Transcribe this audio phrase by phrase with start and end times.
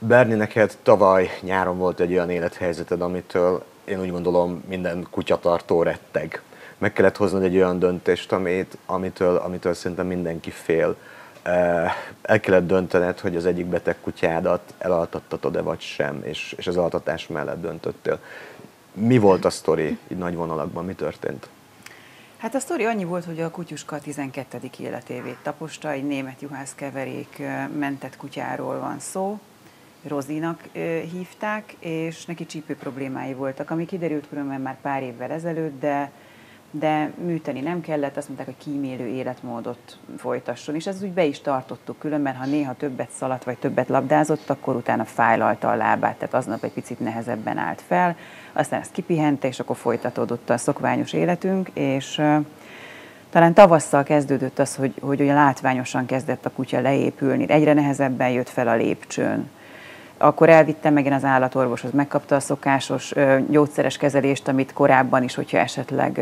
[0.00, 6.42] Berni, neked tavaly nyáron volt egy olyan élethelyzeted, amitől én úgy gondolom minden kutyatartó retteg.
[6.78, 10.96] Meg kellett hoznod egy olyan döntést, amit, amitől, amitől szerintem mindenki fél.
[12.22, 17.26] El kellett döntened, hogy az egyik beteg kutyádat elaltattatod-e vagy sem, és, és az altatás
[17.26, 18.18] mellett döntöttél.
[18.92, 21.48] Mi volt a sztori így nagy vonalakban, mi történt?
[22.36, 24.58] Hát a sztori annyi volt, hogy a kutyuska 12.
[24.78, 27.42] életévét taposta, egy német juhászkeverék
[27.78, 29.38] mentett kutyáról van szó,
[30.02, 30.62] Rozinak
[31.12, 36.10] hívták, és neki csípő problémái voltak, ami kiderült különben már pár évvel ezelőtt, de,
[36.70, 41.40] de műteni nem kellett, azt mondták, hogy kímélő életmódot folytasson, és ez úgy be is
[41.40, 46.34] tartottuk különben, ha néha többet szaladt vagy többet labdázott, akkor utána fájlalta a lábát, tehát
[46.34, 48.16] aznap egy picit nehezebben állt fel,
[48.52, 52.22] aztán ezt kipihente, és akkor folytatódott a szokványos életünk, és
[53.30, 58.48] talán tavasszal kezdődött az, hogy, hogy olyan látványosan kezdett a kutya leépülni, egyre nehezebben jött
[58.48, 59.50] fel a lépcsőn
[60.18, 63.14] akkor elvittem megint az állatorvoshoz, megkapta a szokásos
[63.48, 66.20] gyógyszeres kezelést, amit korábban is, hogyha esetleg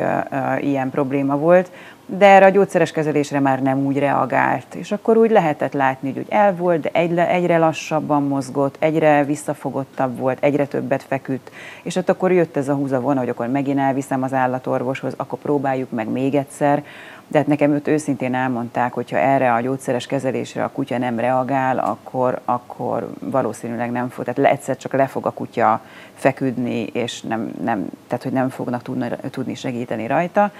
[0.61, 1.70] ilyen probléma volt,
[2.06, 4.74] de erre a gyógyszeres kezelésre már nem úgy reagált.
[4.74, 10.19] És akkor úgy lehetett látni, hogy el volt, de egyre, egyre lassabban mozgott, egyre visszafogottabb
[10.19, 11.50] volt, egyre többet feküdt.
[11.83, 15.91] És ott akkor jött ez a húzavona, hogy akkor megint elviszem az állatorvoshoz, akkor próbáljuk
[15.91, 16.84] meg még egyszer
[17.28, 21.19] de hát nekem őt őszintén elmondták, hogy ha erre a gyógyszeres kezelésre a kutya nem
[21.19, 25.80] reagál, akkor, akkor valószínűleg nem fog, tehát egyszer csak le fog a kutya
[26.14, 30.50] feküdni, és nem, nem, tehát hogy nem fognak tudni, tudni segíteni rajta.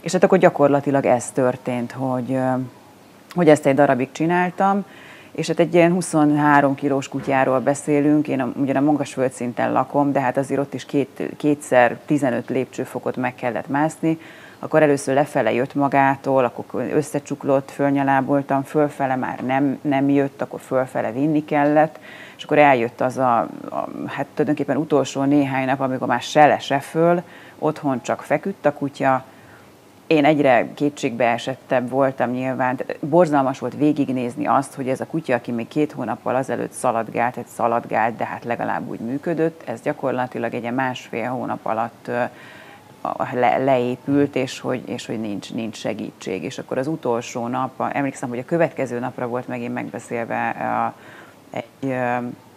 [0.00, 2.38] És hát akkor gyakorlatilag ez történt, hogy,
[3.34, 4.84] hogy ezt egy darabig csináltam,
[5.32, 10.12] és hát egy ilyen 23 kilós kutyáról beszélünk, én a, ugyan a magas földszinten lakom,
[10.12, 14.18] de hát azért ott is két, kétszer 15 lépcsőfokot meg kellett mászni,
[14.62, 21.12] akkor először lefele jött magától, akkor összecsuklott, fölnyaláboltam, fölfele már nem, nem jött, akkor fölfele
[21.12, 21.98] vinni kellett,
[22.36, 23.38] és akkor eljött az a,
[23.70, 27.22] a hát tulajdonképpen utolsó néhány nap, amikor már se le, se föl,
[27.58, 29.24] otthon csak feküdt a kutya,
[30.06, 32.80] én egyre kétségbe esettebb voltam nyilván.
[33.00, 37.46] Borzalmas volt végignézni azt, hogy ez a kutya, aki még két hónappal azelőtt szaladgált, egy
[37.46, 42.10] szaladgált, de hát legalább úgy működött, ez gyakorlatilag egy másfél hónap alatt
[43.32, 46.42] le, leépült, és hogy, és hogy nincs, nincs segítség.
[46.42, 50.94] És akkor az utolsó nap, emlékszem, hogy a következő napra volt megint megbeszélve a,
[51.50, 51.94] egy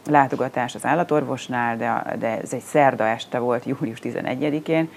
[0.10, 4.90] látogatás az állatorvosnál, de, de ez egy szerda este volt, július 11-én,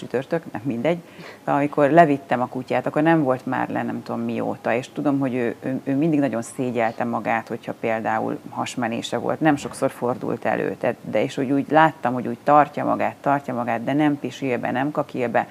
[0.00, 0.98] csütörtök, nem mindegy,
[1.44, 5.34] amikor levittem a kutyát, akkor nem volt már le nem tudom mióta, és tudom, hogy
[5.34, 10.76] ő, ő, ő mindig nagyon szégyelte magát, hogyha például hasmenése volt, nem sokszor fordult elő,
[10.78, 14.58] tehát, de és hogy úgy láttam, hogy úgy tartja magát, tartja magát, de nem pisil
[14.58, 15.46] be, nem kakil be,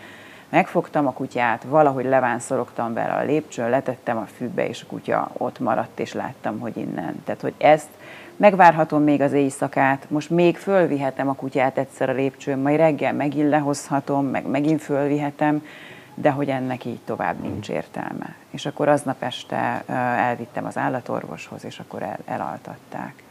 [0.50, 5.60] megfogtam a kutyát, valahogy levánszorogtam bele a lépcsőn, letettem a fűbe, és a kutya ott
[5.60, 7.24] maradt, és láttam, hogy innen.
[7.24, 7.90] Tehát, hogy ezt
[8.40, 13.50] megvárhatom még az éjszakát, most még fölvihetem a kutyát egyszer a lépcsőn, majd reggel megint
[13.50, 15.66] lehozhatom, meg megint fölvihetem,
[16.14, 18.36] de hogy ennek így tovább nincs értelme.
[18.50, 19.84] És akkor aznap este
[20.18, 23.24] elvittem az állatorvoshoz, és akkor el, elaltatták.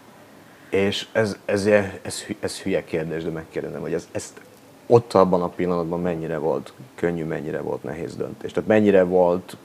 [0.70, 1.66] És ez, ez,
[2.02, 4.40] ez, ez hülye kérdés, de megkérdezem, hogy ez, ezt
[4.86, 8.52] ott abban a pillanatban mennyire volt könnyű, mennyire volt nehéz döntés?
[8.52, 9.56] Tehát mennyire volt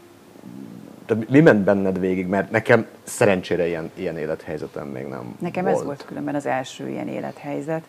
[1.05, 5.75] tehát mi ment benned végig, mert nekem szerencsére ilyen, ilyen élethelyzetem még nem Nekem volt.
[5.77, 7.83] ez volt különben az első ilyen élethelyzet.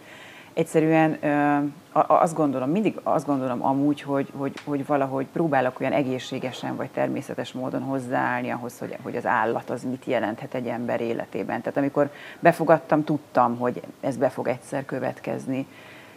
[0.52, 1.56] Egyszerűen ö,
[1.92, 7.52] azt gondolom, mindig azt gondolom amúgy, hogy, hogy, hogy valahogy próbálok olyan egészségesen vagy természetes
[7.52, 11.60] módon hozzáállni ahhoz, hogy, hogy az állat az mit jelenthet egy ember életében.
[11.60, 12.10] Tehát amikor
[12.40, 15.66] befogadtam, tudtam, hogy ez be fog egyszer következni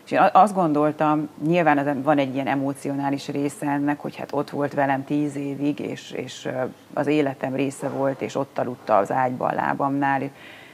[0.08, 4.74] és én azt gondoltam, nyilván van egy ilyen emocionális része ennek, hogy hát ott volt
[4.74, 6.50] velem tíz évig, és, és
[6.94, 10.30] az életem része volt, és ott aludta az ágyba a lábamnál,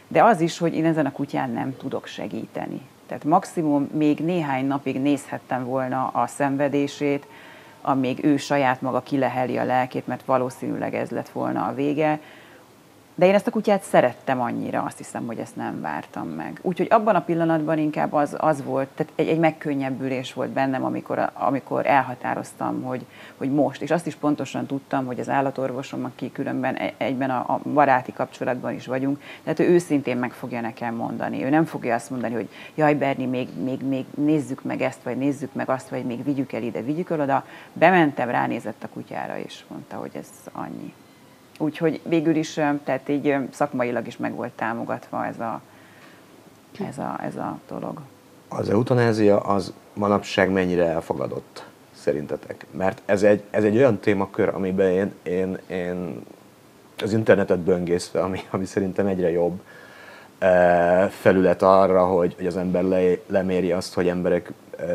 [0.08, 2.82] de az is, hogy én ezen a kutyán nem tudok segíteni.
[3.08, 7.28] Tehát maximum még néhány napig nézhettem volna a szenvedését,
[7.82, 12.20] amíg ő saját maga kileheli a lelkét, mert valószínűleg ez lett volna a vége,
[13.16, 16.60] de én ezt a kutyát szerettem annyira, azt hiszem, hogy ezt nem vártam meg.
[16.62, 21.30] Úgyhogy abban a pillanatban inkább az, az volt, tehát egy, egy megkönnyebbülés volt bennem, amikor,
[21.34, 23.06] amikor elhatároztam, hogy,
[23.38, 27.54] hogy most, és azt is pontosan tudtam, hogy az állatorvosom, aki különben e, egyben a,
[27.54, 31.44] a baráti kapcsolatban is vagyunk, tehát ő őszintén meg fogja nekem mondani.
[31.44, 35.18] Ő nem fogja azt mondani, hogy jaj, Berni, még, még, még nézzük meg ezt, vagy
[35.18, 37.46] nézzük meg azt, vagy még vigyük el ide, vigyük el oda.
[37.74, 40.94] Bementem, ránézett a kutyára, és mondta, hogy ez annyi.
[41.60, 45.62] Úgyhogy végül is, tehát így szakmailag is meg volt támogatva ez a,
[46.88, 48.00] ez a, ez a dolog.
[48.48, 51.66] Az eutanázia az manapság mennyire elfogadott
[51.96, 52.66] szerintetek?
[52.72, 56.24] Mert ez egy, ez egy olyan témakör, amiben én, én, én
[57.02, 59.62] az internetet böngészve, ami, ami szerintem egyre jobb,
[61.10, 64.52] felület arra, hogy, hogy az ember le, leméri azt, hogy emberek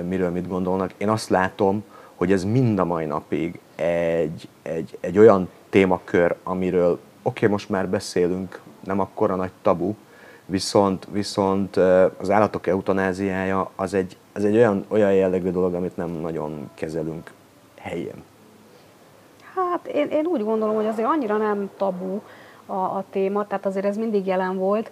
[0.08, 0.92] miről mit gondolnak.
[0.96, 1.84] Én azt látom,
[2.14, 7.68] hogy ez mind a mai napig egy, egy, egy olyan témakör, amiről oké, okay, most
[7.68, 9.94] már beszélünk, nem akkora nagy tabu,
[10.46, 11.76] viszont, viszont
[12.16, 17.32] az állatok eutanáziája az egy, az egy olyan, olyan jellegű dolog, amit nem nagyon kezelünk
[17.76, 18.22] helyén.
[19.54, 22.20] Hát én, én úgy gondolom, hogy azért annyira nem tabu
[22.66, 24.90] a, a téma, tehát azért ez mindig jelen volt.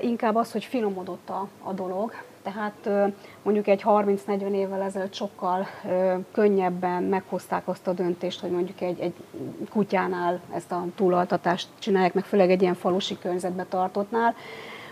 [0.00, 2.12] Inkább az, hogy finomodott a, a dolog,
[2.52, 3.12] tehát
[3.42, 5.66] mondjuk egy 30-40 évvel ezelőtt sokkal
[6.32, 9.12] könnyebben meghozták azt a döntést, hogy mondjuk egy, egy
[9.70, 14.34] kutyánál ezt a túlaltatást csinálják, meg főleg egy ilyen falusi környezetbe tartottnál.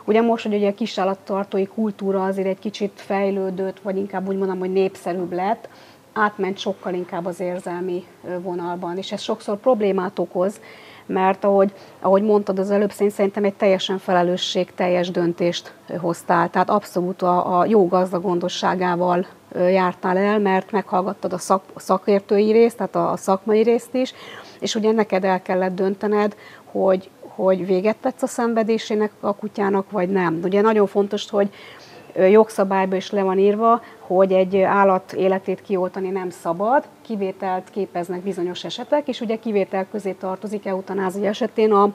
[0.05, 4.59] Ugye most, hogy ugye a kisállattartói kultúra azért egy kicsit fejlődött, vagy inkább úgy mondom,
[4.59, 5.69] hogy népszerűbb lett,
[6.12, 8.07] átment sokkal inkább az érzelmi
[8.41, 10.61] vonalban, és ez sokszor problémát okoz,
[11.06, 16.51] mert ahogy, ahogy mondtad az előbb, szerintem egy teljesen felelősség teljes döntést hoztál.
[16.51, 22.95] Tehát abszolút a, a jó gazdagondosságával jártál el, mert meghallgattad a szak, szakértői részt, tehát
[22.95, 24.15] a, a szakmai részt is,
[24.61, 30.09] és ugye neked el kellett döntened, hogy, hogy véget vetsz a szenvedésének a kutyának, vagy
[30.09, 30.41] nem.
[30.43, 31.49] Ugye nagyon fontos, hogy
[32.16, 38.64] jogszabályban is le van írva, hogy egy állat életét kioltani nem szabad, kivételt képeznek bizonyos
[38.64, 41.90] esetek, és ugye kivétel közé tartozik eutanázia esetén a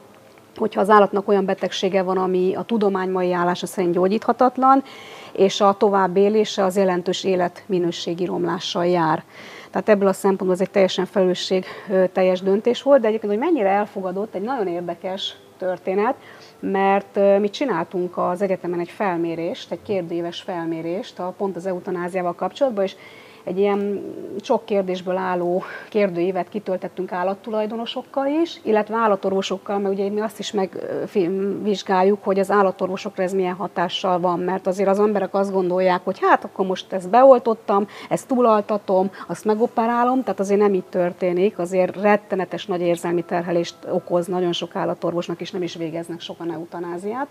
[0.55, 4.83] hogyha az állatnak olyan betegsége van, ami a tudomány mai állása szerint gyógyíthatatlan,
[5.31, 9.23] és a tovább élése az jelentős életminőségi romlással jár.
[9.71, 11.65] Tehát ebből a szempontból ez egy teljesen felelősség
[12.13, 16.15] teljes döntés volt, de egyébként, hogy mennyire elfogadott, egy nagyon érdekes történet,
[16.59, 22.83] mert mi csináltunk az egyetemen egy felmérést, egy kérdéves felmérést a, pont az eutanáziával kapcsolatban,
[22.83, 22.95] és
[23.43, 24.01] egy ilyen
[24.41, 32.23] sok kérdésből álló kérdőívet kitöltettünk állattulajdonosokkal is, illetve állatorvosokkal, mert ugye mi azt is megvizsgáljuk,
[32.23, 36.43] hogy az állatorvosokra ez milyen hatással van, mert azért az emberek azt gondolják, hogy hát
[36.43, 42.65] akkor most ezt beoltottam, ezt túlaltatom, azt megoperálom, tehát azért nem így történik, azért rettenetes
[42.65, 47.27] nagy érzelmi terhelést okoz nagyon sok állatorvosnak, és nem is végeznek sokan eutanáziát.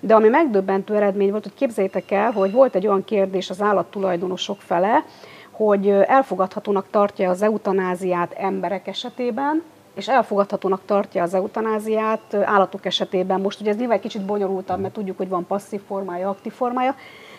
[0.00, 4.60] De ami megdöbbentő eredmény volt, hogy képzeljétek el, hogy volt egy olyan kérdés az állattulajdonosok
[4.60, 5.04] fele,
[5.50, 9.62] hogy elfogadhatónak tartja az eutanáziát emberek esetében,
[9.94, 13.40] és elfogadhatónak tartja az eutanáziát állatok esetében.
[13.40, 16.94] Most ugye ez nyilván kicsit bonyolultabb, mert tudjuk, hogy van passzív formája, aktív formája,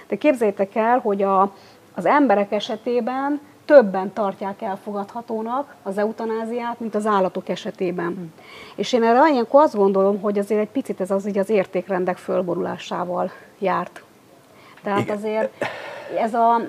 [0.08, 1.54] de képzeljétek el, hogy a,
[1.96, 3.40] az emberek esetében
[3.70, 8.06] többen tartják elfogadhatónak az eutanáziát, mint az állatok esetében.
[8.06, 8.34] Hmm.
[8.76, 12.18] És én erre ilyenkor azt gondolom, hogy azért egy picit ez az, így az értékrendek
[12.18, 14.04] fölborulásával járt.
[14.84, 15.18] Tehát Igen.
[15.18, 15.66] azért
[16.18, 16.62] ez a...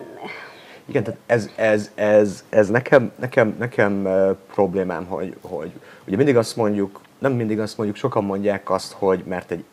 [0.84, 4.08] Igen, tehát ez, ez, ez, ez nekem, nekem, nekem
[4.52, 5.72] problémám, hogy, hogy
[6.06, 9.64] ugye mindig azt mondjuk, nem mindig azt mondjuk, sokan mondják azt, hogy mert egy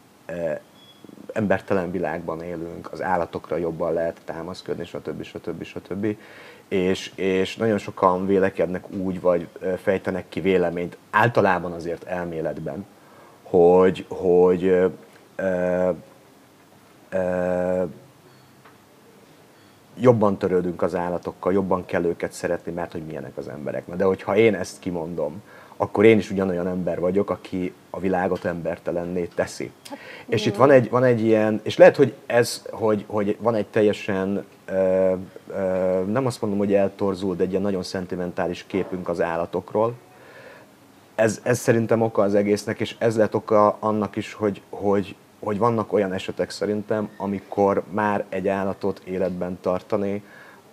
[1.33, 5.23] embertelen világban élünk, az állatokra jobban lehet támaszkodni, stb.
[5.23, 5.63] stb.
[5.63, 6.17] stb.
[6.67, 9.47] És, és nagyon sokan vélekednek úgy, vagy
[9.81, 12.85] fejtenek ki véleményt, általában azért elméletben,
[13.43, 14.63] hogy, hogy
[15.35, 15.89] ö,
[17.09, 17.83] ö,
[19.99, 23.87] jobban törődünk az állatokkal, jobban kell őket szeretni, mert hogy milyenek az emberek.
[23.87, 25.41] Na de hogyha én ezt kimondom,
[25.77, 29.71] akkor én is ugyanolyan ember vagyok, aki a világot embertelenné teszi.
[29.89, 29.97] Hát,
[30.27, 33.65] és itt van egy, van egy ilyen, és lehet, hogy ez, hogy, hogy van egy
[33.65, 35.13] teljesen, ö,
[35.49, 39.93] ö, nem azt mondom, hogy eltorzult, de egy ilyen nagyon szentimentális képünk az állatokról.
[41.15, 45.57] Ez, ez szerintem oka az egésznek, és ez lett oka annak is, hogy, hogy, hogy
[45.57, 50.23] vannak olyan esetek szerintem, amikor már egy állatot életben tartani,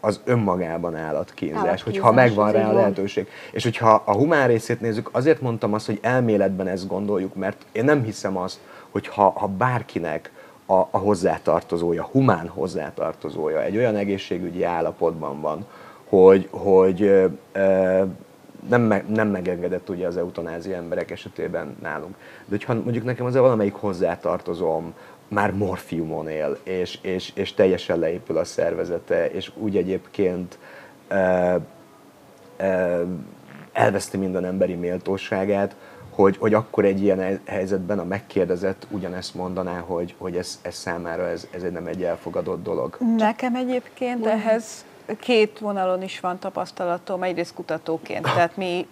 [0.05, 3.29] az önmagában állatkínzás, hogyha megvan rá a lehetőség.
[3.53, 7.85] És hogyha a humán részét nézzük, azért mondtam azt, hogy elméletben ezt gondoljuk, mert én
[7.85, 8.59] nem hiszem azt,
[8.91, 10.31] hogy ha, ha bárkinek
[10.67, 15.67] a, a hozzátartozója, humán hozzátartozója egy olyan egészségügyi állapotban van,
[16.09, 18.03] hogy, hogy ö, ö,
[18.69, 22.15] nem, me, nem megengedett ugye az eutanázia emberek esetében nálunk.
[22.45, 24.95] De hogyha mondjuk nekem az valamelyik hozzátartozom,
[25.29, 30.59] már morfiumon él, és, és, és teljesen leépül a szervezete, és úgy egyébként
[31.09, 31.59] e,
[32.57, 33.01] e,
[33.73, 35.77] elveszti minden emberi méltóságát,
[36.11, 41.29] hogy, hogy akkor egy ilyen helyzetben a megkérdezett ugyanezt mondaná, hogy, hogy ez, ez számára
[41.29, 42.97] ez, ez egy nem egy elfogadott dolog.
[43.17, 44.85] Nekem egyébként ehhez
[45.21, 48.87] két vonalon is van tapasztalatom, egyrészt kutatóként, tehát mi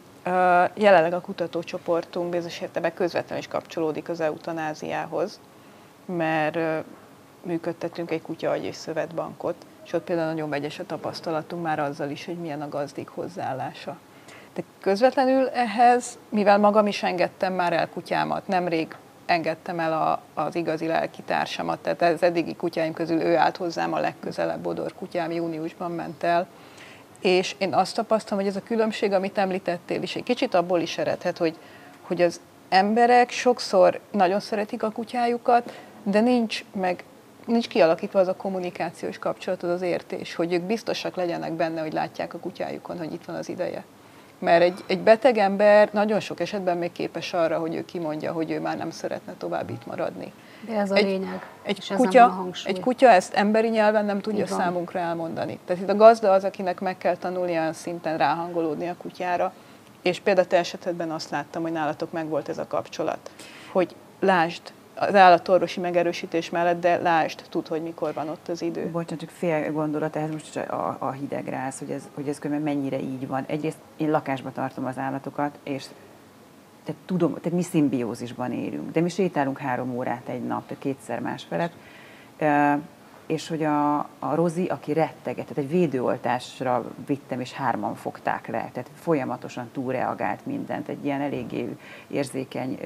[0.75, 5.40] jelenleg a kutatócsoportunk bizonyos értelemben közvetlenül is kapcsolódik az eutanáziához,
[6.04, 6.85] mert
[7.42, 9.54] működtetünk egy kutya és szövetbankot,
[9.85, 13.97] és ott például nagyon vegyes a tapasztalatunk már azzal is, hogy milyen a gazdik hozzáállása.
[14.54, 18.95] De közvetlenül ehhez, mivel magam is engedtem már el kutyámat, nemrég
[19.26, 23.93] engedtem el a, az igazi lelki társamat, tehát az eddigi kutyáim közül ő állt hozzám
[23.93, 26.47] a legközelebb, Bodor kutyám júniusban ment el,
[27.21, 30.99] és én azt tapasztalom, hogy ez a különbség, amit említettél is, egy kicsit abból is
[30.99, 31.57] eredhet, hogy,
[32.02, 37.05] hogy az emberek sokszor nagyon szeretik a kutyájukat, de nincs meg
[37.47, 41.93] nincs kialakítva az a kommunikációs kapcsolat, az az értés, hogy ők biztosak legyenek benne, hogy
[41.93, 43.85] látják a kutyájukon, hogy itt van az ideje.
[44.43, 48.51] Mert egy, egy beteg ember nagyon sok esetben még képes arra, hogy ő kimondja, hogy
[48.51, 50.33] ő már nem szeretne tovább itt maradni.
[50.67, 51.47] De ez a egy, lényeg.
[51.63, 55.59] Egy kutya, egy kutya ezt emberi nyelven nem tudja számunkra elmondani.
[55.65, 59.53] Tehát itt a gazda az, akinek meg kell tanulni olyan szinten ráhangolódni a kutyára.
[60.03, 63.31] És például te esetedben azt láttam, hogy nálatok megvolt ez a kapcsolat.
[63.73, 64.63] Hogy lásd,
[64.95, 68.89] az állatorvosi megerősítés mellett, de lásd, tud, hogy mikor van ott az idő.
[68.91, 73.27] Bocsánat, csak fél gondolat, ez most a, a hidegrász, hogy ez, hogy ez mennyire így
[73.27, 73.45] van.
[73.47, 75.85] Egyrészt én lakásba tartom az állatokat, és
[76.85, 81.21] tehát tudom, tehát mi szimbiózisban élünk, de mi sétálunk három órát egy nap, tehát kétszer
[81.21, 81.73] más felett
[83.26, 88.71] és hogy a, a Rozi, aki retteget, tehát egy védőoltásra vittem, és hárman fogták le,
[88.73, 91.76] tehát folyamatosan túlreagált mindent, egy ilyen eléggé
[92.09, 92.79] érzékeny,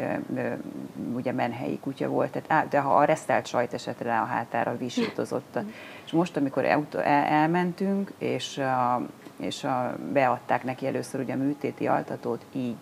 [1.15, 5.59] ugye menhelyi kutya volt, tehát de ha a resztelt sajt esett rá a hátára, visítozott.
[6.05, 11.37] és most, amikor el, el, elmentünk, és, a, és a, beadták neki először ugye a
[11.37, 12.77] műtéti altatót, így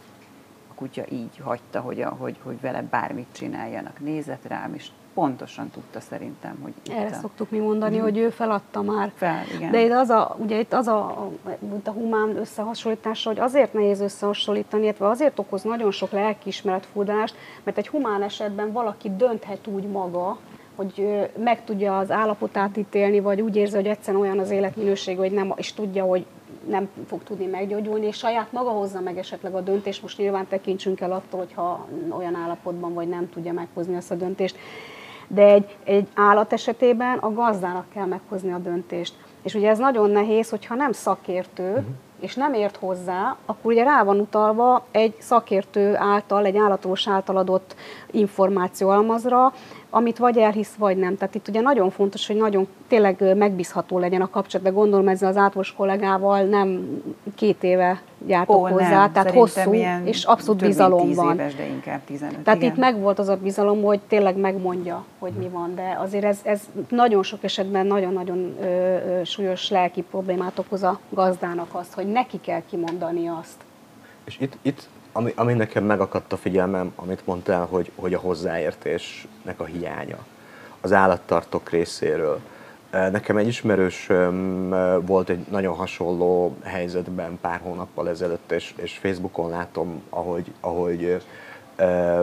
[0.71, 4.01] a kutya így hagyta, hogy, a, hogy, hogy vele bármit csináljanak.
[4.01, 7.19] Nézett rám, és pontosan tudta szerintem, hogy itt Erre a...
[7.21, 8.05] szoktuk mi mondani, mm-hmm.
[8.05, 9.13] hogy ő feladta már.
[9.15, 9.71] Fel, igen.
[9.71, 11.29] De itt az a, ugye itt az a,
[11.85, 17.79] a humán összehasonlítása, hogy azért nehéz összehasonlítani, illetve azért okoz nagyon sok lelkiismeret furdalást, mert
[17.79, 20.39] egy humán esetben valaki dönthet úgy maga,
[20.75, 25.33] hogy meg tudja az állapotát ítélni, vagy úgy érzi, hogy egyszerűen olyan az életminőség, hogy
[25.33, 26.27] nem, és tudja, hogy
[26.69, 30.03] nem fog tudni meggyógyulni, és saját maga hozza meg esetleg a döntést.
[30.03, 34.57] Most nyilván tekintsünk el attól, hogyha olyan állapotban vagy nem tudja meghozni ezt a döntést
[35.29, 39.15] de egy, egy állat esetében a gazdának kell meghozni a döntést.
[39.43, 41.85] És ugye ez nagyon nehéz, hogyha nem szakértő, uh-huh.
[42.21, 47.37] és nem ért hozzá, akkor ugye rá van utalva egy szakértő által, egy állatos által
[47.37, 47.75] adott
[48.11, 49.53] információ almazra,
[49.95, 51.17] amit vagy elhisz, vagy nem.
[51.17, 55.29] Tehát itt ugye nagyon fontos, hogy nagyon tényleg megbízható legyen a kapcsolat, de gondolom ezzel
[55.29, 56.87] az átlagos kollégával nem
[57.35, 59.13] két éve gyártok Ó, hozzá, nem.
[59.13, 59.73] tehát Szerintem hosszú
[60.05, 61.35] és abszolút bizalom van.
[61.35, 62.73] Éves, de inkább 15, tehát igen.
[62.73, 66.61] itt megvolt az a bizalom, hogy tényleg megmondja, hogy mi van, de azért ez, ez
[66.89, 72.41] nagyon sok esetben nagyon-nagyon ö, ö, súlyos lelki problémát okoz a gazdának azt, hogy neki
[72.41, 73.57] kell kimondani azt.
[74.25, 79.61] És itt, itt ami, ami nekem megakadt a figyelmem, amit mondtál, hogy, hogy a hozzáértésnek
[79.61, 80.19] a hiánya
[80.81, 82.41] az állattartók részéről.
[82.91, 84.11] Nekem egy ismerős
[85.01, 91.23] volt egy nagyon hasonló helyzetben pár hónappal ezelőtt, és, és Facebookon látom, ahogy, ahogy,
[91.77, 92.21] eh,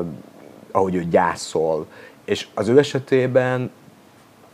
[0.71, 1.87] ahogy ő gyászol.
[2.25, 3.71] És az ő esetében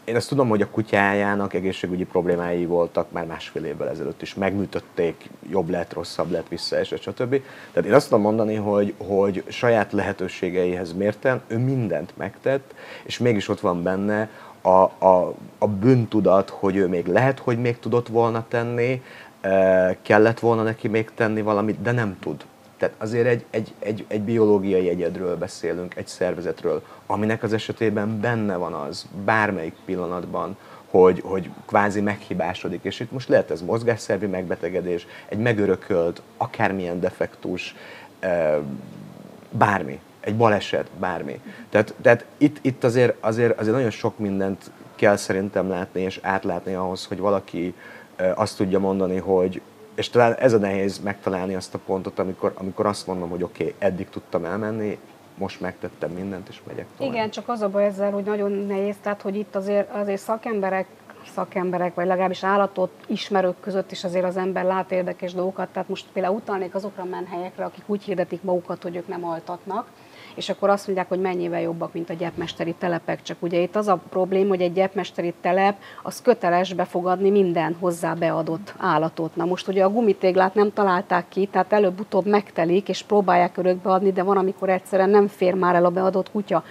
[0.08, 4.34] én azt tudom, hogy a kutyájának egészségügyi problémái voltak már másfél évvel ezelőtt is.
[4.34, 7.42] Megműtötték, jobb lett, rosszabb lett, visszaesett, stb.
[7.72, 12.74] Tehát én azt tudom mondani, hogy, hogy saját lehetőségeihez mérten ő mindent megtett,
[13.04, 14.30] és mégis ott van benne
[14.62, 19.02] a, a, a bűntudat, hogy ő még lehet, hogy még tudott volna tenni,
[19.42, 22.46] eh, kellett volna neki még tenni valamit, de nem tud.
[22.77, 28.55] Tehát azért egy, egy, egy, egy biológiai egyedről beszélünk, egy szervezetről, aminek az esetében benne
[28.55, 30.57] van az bármelyik pillanatban,
[30.89, 37.75] hogy, hogy kvázi meghibásodik, és itt most lehet ez mozgásszervi megbetegedés, egy megörökölt, akármilyen defektus,
[39.51, 41.41] bármi, egy baleset, bármi.
[41.69, 46.74] Tehát, tehát itt, itt azért, azért, azért nagyon sok mindent kell szerintem látni és átlátni
[46.74, 47.74] ahhoz, hogy valaki
[48.36, 49.62] azt tudja mondani, hogy,
[49.98, 53.63] és talán ez a nehéz megtalálni azt a pontot, amikor, amikor azt mondom, hogy oké,
[53.63, 55.00] okay, eddig tudtam elmenni,
[55.38, 57.13] most megtettem mindent, és megyek tovább.
[57.13, 60.88] Igen, csak az a baj ezzel, hogy nagyon nehéz, tehát hogy itt azért, azért szakemberek
[61.34, 65.70] szakemberek, vagy legalábbis állatot ismerők között is azért az ember lát érdekes dolgokat.
[65.70, 69.88] Tehát most például utalnék azokra a menhelyekre, akik úgy hirdetik magukat, hogy ők nem altatnak,
[70.38, 73.22] és akkor azt mondják, hogy mennyivel jobbak, mint a gyepmesteri telepek.
[73.22, 78.13] Csak ugye itt az a probléma, hogy egy gyepmesteri telep az köteles befogadni minden hozzá
[78.13, 79.36] beadott állatot.
[79.36, 84.12] Na most ugye a gumitéglát nem találták ki, tehát előbb-utóbb megtelik, és próbálják örökbe adni,
[84.12, 86.63] de van, amikor egyszerűen nem fér már el a beadott kutya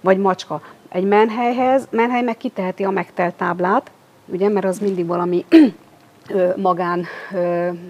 [0.00, 0.60] vagy macska.
[0.88, 3.90] Egy menhelyhez, menhely meg kiteheti a megtelt táblát,
[4.26, 5.44] ugye, mert az mindig valami
[6.56, 7.04] magán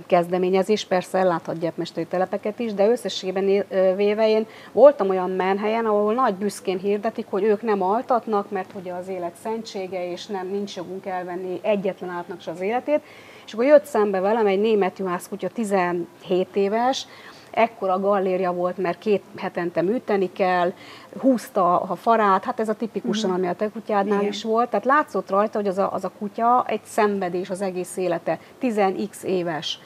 [0.06, 3.64] kezdeményezés, persze elláthat gyepmesteri telepeket is, de összességében
[3.96, 8.92] véve én voltam olyan menhelyen, ahol nagy büszkén hirdetik, hogy ők nem altatnak, mert ugye
[8.92, 13.00] az élet szentsége, és nem nincs jogunk elvenni egyetlen átnak se az életét.
[13.46, 16.06] És akkor jött szembe velem egy német juhász kutya, 17
[16.52, 17.06] éves,
[17.50, 20.72] ekkora galléria volt, mert két hetente műteni kell,
[21.21, 24.33] húzta a farát, hát ez a tipikusan, ami a te kutyádnál Igen.
[24.33, 24.71] is volt.
[24.71, 29.23] Tehát látszott rajta, hogy az a, az a kutya egy szenvedés az egész élete, 10x
[29.23, 29.78] éves.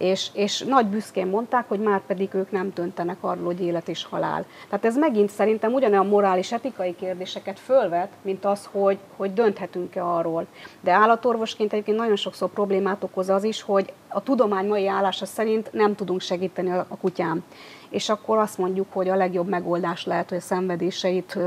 [0.00, 4.04] És, és nagy büszkén mondták, hogy már pedig ők nem döntenek arról, hogy élet és
[4.04, 4.44] halál.
[4.68, 10.46] Tehát ez megint szerintem ugyanolyan morális, etikai kérdéseket fölvet, mint az, hogy, hogy dönthetünk-e arról.
[10.80, 15.72] De állatorvosként egyébként nagyon sokszor problémát okoz az is, hogy a tudomány mai állása szerint
[15.72, 17.44] nem tudunk segíteni a, a kutyám.
[17.88, 21.38] És akkor azt mondjuk, hogy a legjobb megoldás lehet, hogy a szenvedéseit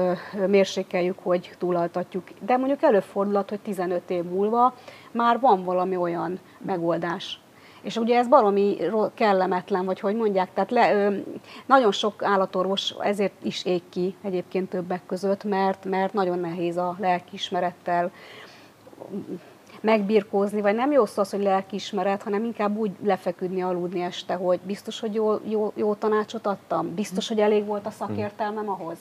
[0.47, 2.23] mérsékeljük, hogy túlaltatjuk.
[2.45, 4.75] De mondjuk előfordulhat, hogy 15 év múlva
[5.11, 7.41] már van valami olyan megoldás,
[7.83, 11.17] és ugye ez baromi ro- kellemetlen, vagy hogy mondják, tehát le, ö,
[11.65, 16.95] nagyon sok állatorvos ezért is ég ki egyébként többek között, mert, mert nagyon nehéz a
[16.99, 18.11] lelkiismerettel
[19.81, 24.59] megbirkózni, vagy nem jó szó az, hogy lelkiismeret, hanem inkább úgy lefeküdni, aludni este, hogy
[24.63, 28.97] biztos, hogy jó, jó, jó tanácsot adtam, biztos, hogy elég volt a szakértelmem ahhoz.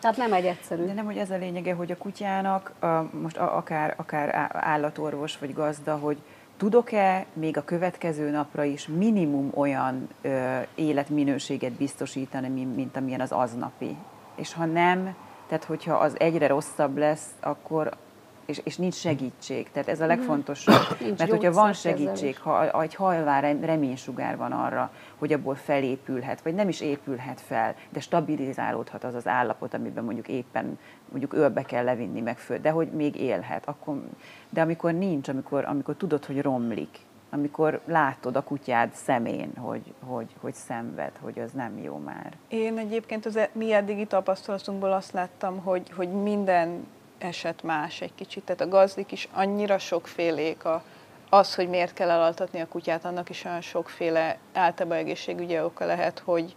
[0.00, 0.84] Tehát nem egy egyszerű.
[0.84, 2.86] De nem, hogy ez a lényege, hogy a kutyának, a,
[3.22, 6.16] most a, akár, akár állatorvos vagy gazda, hogy
[6.56, 13.96] tudok-e még a következő napra is minimum olyan ö, életminőséget biztosítani, mint, amilyen az aznapi.
[14.36, 15.14] És ha nem,
[15.48, 17.96] tehát hogyha az egyre rosszabb lesz, akkor
[18.46, 19.70] és, és nincs segítség.
[19.70, 20.74] Tehát ez a legfontosabb.
[20.74, 21.04] Mhm.
[21.04, 26.42] Nincs Mert hogyha van segítség, ha egy halván rem- reménysugár van arra, hogy abból felépülhet,
[26.42, 31.62] vagy nem is épülhet fel, de stabilizálódhat az az állapot, amiben mondjuk éppen mondjuk ölbe
[31.62, 33.68] kell levinni meg föl, de hogy még élhet.
[33.68, 34.02] Akkor,
[34.50, 36.98] de amikor nincs, amikor, amikor tudod, hogy romlik,
[37.30, 42.32] amikor látod a kutyád szemén, hogy, hogy, hogy szenved, hogy az nem jó már.
[42.48, 46.86] Én egyébként az e- mi eddigi tapasztalatunkból azt láttam, hogy, hogy minden
[47.22, 48.44] eset más egy kicsit.
[48.44, 50.82] Tehát a gazdik is annyira sokfélék a,
[51.30, 56.18] az, hogy miért kell elaltatni a kutyát, annak is olyan sokféle általában egészségügyi oka lehet,
[56.18, 56.56] hogy,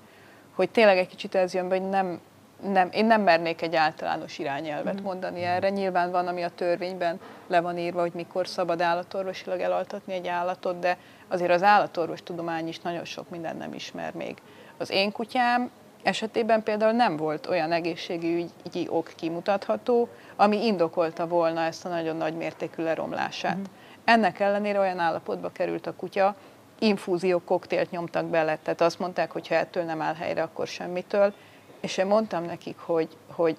[0.55, 2.19] hogy tényleg egy kicsit ez jön be, hogy nem,
[2.61, 5.69] nem, én nem mernék egy általános irányelvet mondani erre.
[5.69, 10.79] Nyilván van, ami a törvényben le van írva, hogy mikor szabad állatorvosilag elaltatni egy állatot,
[10.79, 10.97] de
[11.27, 14.37] azért az állatorvos tudomány is nagyon sok mindent nem ismer még.
[14.77, 15.71] Az én kutyám
[16.05, 22.35] esetében például nem volt olyan egészségügyi ok kimutatható, ami indokolta volna ezt a nagyon nagy
[22.35, 23.57] mértékű leromlását.
[24.03, 26.35] Ennek ellenére olyan állapotba került a kutya,
[26.79, 31.33] infúzió koktélt nyomtak bele, tehát azt mondták, hogy ha ettől nem áll helyre, akkor semmitől.
[31.81, 33.57] És én mondtam nekik, hogy, hogy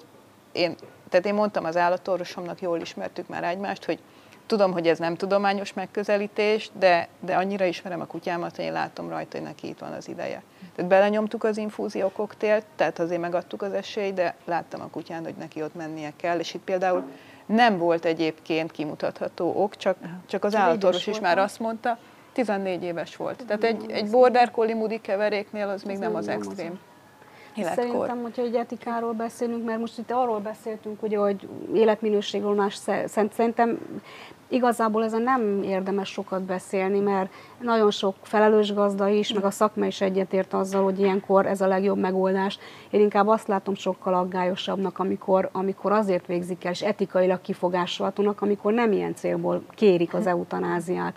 [0.53, 0.75] én,
[1.09, 3.99] tehát én mondtam az állatorvosomnak, jól ismertük már egymást, hogy
[4.47, 9.09] tudom, hogy ez nem tudományos megközelítés, de, de annyira ismerem a kutyámat, hogy én látom
[9.09, 10.43] rajta, hogy neki itt van az ideje.
[10.75, 15.35] Tehát belenyomtuk az infúzió koktélt, tehát azért megadtuk az esélyt, de láttam a kutyán, hogy
[15.39, 17.05] neki ott mennie kell, és itt például
[17.47, 21.99] nem volt egyébként kimutatható ok, csak, csak az állatorvos is már azt mondta,
[22.33, 23.45] 14 éves volt.
[23.47, 26.79] Tehát egy, egy border collie moody keveréknél az még nem az extrém
[27.59, 27.85] életkor.
[27.85, 33.09] Szerintem, hogyha egy etikáról beszélünk, mert most itt arról beszéltünk, ugye, hogy életminőségről más sze-
[33.09, 34.01] szerint- szerintem
[34.49, 39.87] igazából ezen nem érdemes sokat beszélni, mert nagyon sok felelős gazda is, meg a szakma
[39.87, 42.59] is egyetért azzal, hogy ilyenkor ez a legjobb megoldás.
[42.91, 48.73] Én inkább azt látom sokkal aggályosabbnak, amikor, amikor azért végzik el, és etikailag kifogásolhatónak, amikor
[48.73, 51.15] nem ilyen célból kérik az eutanáziát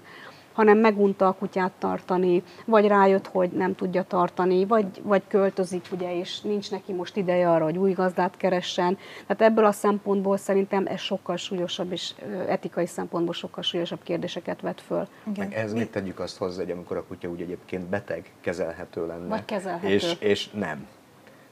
[0.60, 6.18] hanem megunta a kutyát tartani, vagy rájött, hogy nem tudja tartani, vagy, vagy költözik, ugye,
[6.18, 8.98] és nincs neki most ideje arra, hogy új gazdát keressen.
[9.28, 12.14] Tehát ebből a szempontból szerintem ez sokkal súlyosabb, és
[12.48, 15.08] etikai szempontból sokkal súlyosabb kérdéseket vet föl.
[15.38, 19.28] Meg ehhez mit tegyük azt hozzá, hogy amikor a kutya úgy egyébként beteg, kezelhető lenne.
[19.28, 19.94] Vagy kezelhető.
[19.94, 20.88] És, és nem.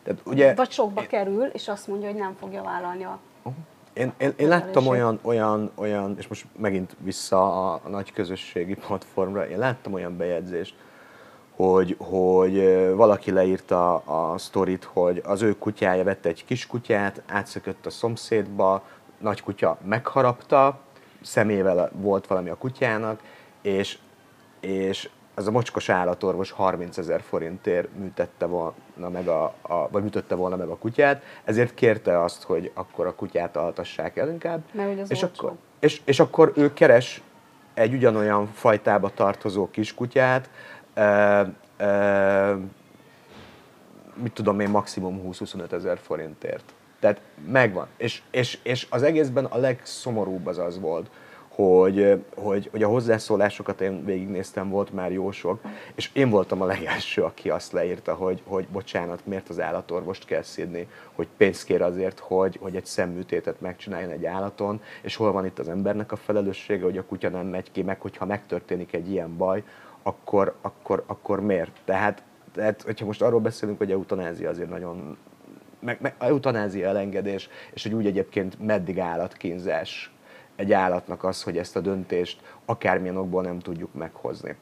[0.04, 3.20] Tehát ugye, Vagy sokba kerül, és azt mondja, hogy nem fogja vállalni a
[3.98, 8.74] Én, én, én láttam olyan, olyan, olyan, és most megint vissza a, a nagy közösségi
[8.74, 10.76] platformra, én láttam olyan bejegyzést,
[11.56, 12.60] hogy, hogy
[12.96, 18.84] valaki leírta a sztorit, hogy az ő kutyája vette egy kis kutyát, átszökött a szomszédba,
[19.18, 20.80] nagy kutya megharapta,
[21.22, 23.22] szemével volt valami a kutyának,
[23.62, 23.98] és,
[24.60, 30.36] és az a mocskos állatorvos 30 ezer forintért műtette volna meg a, a, vagy műtötte
[30.36, 34.64] volna meg a kutyát, ezért kérte azt, hogy akkor a kutyát altassák el inkább.
[34.72, 35.46] Mert az és, olcsó.
[35.46, 37.22] akkor, és, és akkor ő keres
[37.74, 40.50] egy ugyanolyan fajtába tartozó kiskutyát,
[40.94, 41.42] ö,
[41.78, 42.54] ö,
[44.14, 46.74] mit tudom én, maximum 20-25 ezer forintért.
[47.00, 47.22] Tehát
[47.52, 47.88] megvan.
[47.98, 51.10] És, és, és az egészben a legszomorúbb az az volt,
[51.58, 55.62] hogy, hogy, hogy a hozzászólásokat én végignéztem, volt már jó sok,
[55.96, 60.42] és én voltam a legelső, aki azt leírta, hogy, hogy bocsánat, miért az állatorvost kell
[60.42, 65.46] szidni, hogy pénzt kér azért, hogy, hogy egy szemműtétet megcsináljon egy állaton, és hol van
[65.46, 69.12] itt az embernek a felelőssége, hogy a kutya nem megy ki, meg hogyha megtörténik egy
[69.12, 69.64] ilyen baj,
[70.04, 71.82] akkor, akkor, akkor miért?
[71.86, 75.18] Tehát Tehát, hogyha most arról beszélünk, hogy eutanázia azért nagyon,
[75.80, 80.12] meg, meg eutanázia elengedés, és hogy úgy egyébként meddig állatkínzás
[80.58, 84.56] egy állatnak az, hogy ezt a döntést akármilyen okból nem tudjuk meghozni.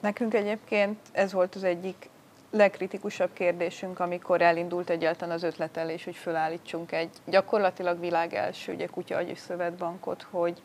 [0.00, 2.10] Nekünk egyébként ez volt az egyik
[2.50, 9.20] legkritikusabb kérdésünk, amikor elindult egyáltalán az ötletelés, hogy fölállítsunk egy gyakorlatilag világ első ugye, kutya
[9.34, 10.60] szövetbankot, hogy,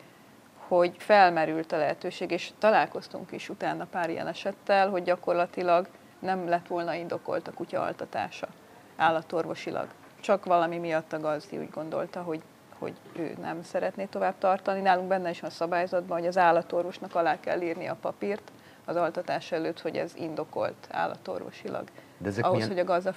[0.57, 5.87] hogy felmerült a lehetőség, és találkoztunk is utána pár ilyen esettel, hogy gyakorlatilag
[6.19, 8.47] nem lett volna indokolt a kutya altatása
[8.95, 9.87] állatorvosilag.
[10.19, 12.41] Csak valami miatt a gazdi úgy gondolta, hogy,
[12.79, 14.81] hogy ő nem szeretné tovább tartani.
[14.81, 18.51] Nálunk benne is van szabályzatban, hogy az állatorvosnak alá kell írni a papírt,
[18.85, 21.83] az altatás előtt, hogy ez indokolt állatorvosilag.
[22.17, 22.69] De ezek ahhoz, milyen...
[22.69, 23.13] hogy a gazda.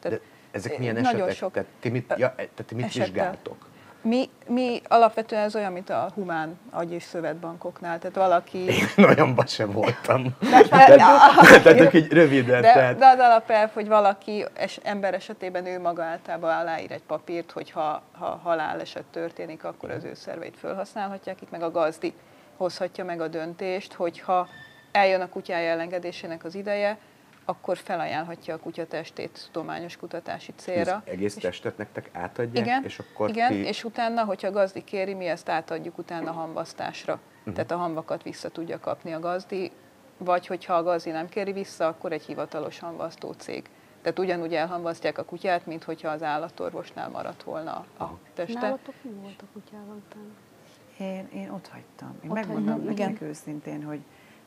[0.00, 1.34] Tehát De ezek milyen nagyon esetek?
[1.34, 3.06] Sok tehát ti mit, ja, tehát ti mit esettel.
[3.06, 3.70] vizsgáltok?
[4.02, 8.58] Mi, mi alapvetően ez olyan, mint a humán agy- és szövetbankoknál, tehát valaki...
[8.78, 10.22] Én nagyon sem voltam.
[10.50, 12.60] De, tehát, tehát így röviden.
[12.60, 12.98] De, tehát...
[12.98, 17.70] de az alapelv, hogy valaki es, ember esetében ő maga általában aláír egy papírt, hogy
[17.70, 22.14] ha, ha haláleset történik, akkor az ő szerveit felhasználhatják, itt meg a gazdi
[22.56, 24.48] hozhatja meg a döntést, hogyha
[24.92, 26.98] eljön a kutyája elengedésének az ideje,
[27.44, 30.94] akkor felajánlhatja a kutya testét tudományos kutatási célra.
[30.94, 32.66] Az egész és testet nektek átadják?
[32.66, 33.56] Igen, és akkor igen ti...
[33.56, 37.20] és utána, hogyha a gazdi kéri, mi ezt átadjuk utána hambasztásra.
[37.38, 37.54] Uh-huh.
[37.54, 39.70] Tehát a hamvakat vissza tudja kapni a gazdi,
[40.18, 43.68] vagy hogyha a gazdi nem kéri vissza, akkor egy hivatalos hamvasztó cég.
[44.02, 48.60] Tehát ugyanúgy elhamvasztják a kutyát, mint hogyha az állatorvosnál maradt volna a teste.
[48.60, 50.30] Nálatok mi volt a kutyával utána?
[50.98, 52.18] Én, én ott hagytam.
[52.24, 54.00] Én ott megmondom nektek őszintén, hogy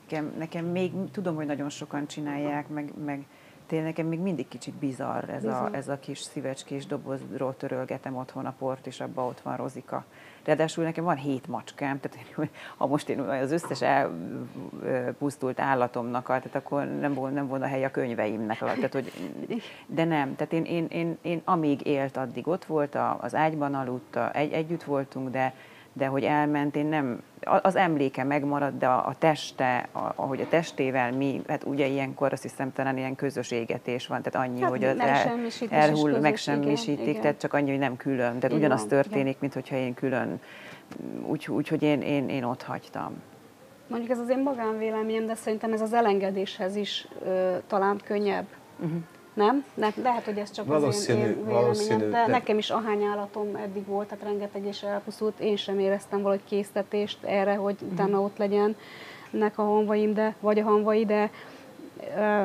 [0.10, 3.26] nekem, nekem még, tudom, hogy nagyon sokan csinálják, meg, meg
[3.68, 8.46] tényleg nekem még mindig kicsit bizarr ez, a, ez a kis szívecskés dobozról törölgetem otthon
[8.46, 10.06] a port, és abban ott van Rozika.
[10.44, 16.86] Ráadásul nekem van hét macskám, tehát ha most én az összes elpusztult állatomnak, tehát akkor
[16.86, 18.58] nem volna, nem volna hely a könyveimnek.
[18.58, 19.12] Tehát, hogy,
[19.86, 24.18] de nem, tehát én, én, én, én amíg élt, addig ott volt, az ágyban aludt,
[24.34, 25.54] egy, együtt voltunk, de,
[25.98, 27.22] de hogy elment, én nem,
[27.62, 32.42] az emléke megmarad, de a, teste, a, ahogy a testével mi, hát ugye ilyenkor azt
[32.42, 37.22] hiszem talán ilyen közös égetés van, tehát annyi, hát hogy az el, elhull, megsemmisítik, igen,
[37.22, 38.40] tehát csak annyi, hogy nem külön.
[38.40, 39.38] Tehát ugyanaz történik, igen.
[39.40, 40.40] mint hogyha én külön,
[41.26, 43.22] úgyhogy úgy, úgy, én, én, én ott hagytam.
[43.88, 48.46] Mondjuk ez az én magánvéleményem, de szerintem ez az elengedéshez is ö, talán könnyebb.
[48.80, 49.02] Uh-huh.
[49.36, 49.66] Nem?
[49.74, 53.04] Ne, lehet, hogy ez csak valószínű, az én, én véleményem, de, de nekem is ahány
[53.04, 57.92] állatom eddig volt, tehát rengeteg és elpusztult, én sem éreztem valahogy késztetést erre, hogy uh-huh.
[57.92, 58.76] utána ott legyen
[59.30, 61.30] nek a hanvaim, de, vagy a hanvai, de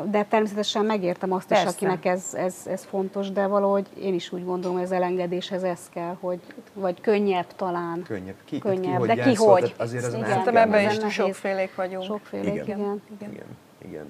[0.05, 1.69] de természetesen megértem azt Persze.
[1.69, 5.63] is, akinek ez, ez, ez fontos, de valahogy én is úgy gondolom, hogy az elengedéshez
[5.63, 6.39] ez kell, hogy
[6.73, 8.03] vagy könnyebb talán.
[8.03, 8.35] Könnyebb.
[8.45, 9.75] Ki, könnyebb, ki de ki hogy.
[9.79, 12.05] Azért az igen, ebben is sokfélék vagyunk.
[12.05, 12.65] Sokfélék, igen.
[12.65, 12.79] Igen.
[12.79, 13.03] Igen.
[13.19, 13.47] igen.
[13.79, 14.07] igen.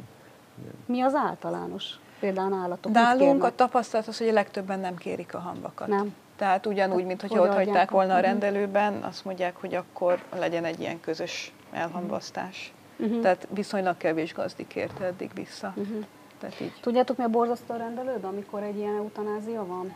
[0.58, 0.72] igen.
[0.86, 1.98] Mi az általános?
[2.20, 2.92] Például állatok?
[2.92, 5.88] Nálunk a tapasztalat az, hogy a legtöbben nem kérik a hamvakat.
[5.88, 6.14] Nem.
[6.36, 8.24] Tehát ugyanúgy, mint hogy ott hagyták volna a mhm.
[8.24, 12.72] rendelőben, azt mondják, hogy akkor legyen egy ilyen közös elhambasztás.
[12.98, 13.20] Uh-huh.
[13.20, 15.72] Tehát viszonylag kevés gazdi kérte eddig vissza.
[15.76, 16.04] Uh-huh.
[16.38, 16.72] Tehát így.
[16.80, 19.94] Tudjátok, mi a borzasztó a rendelőd, amikor egy ilyen eutanázia van?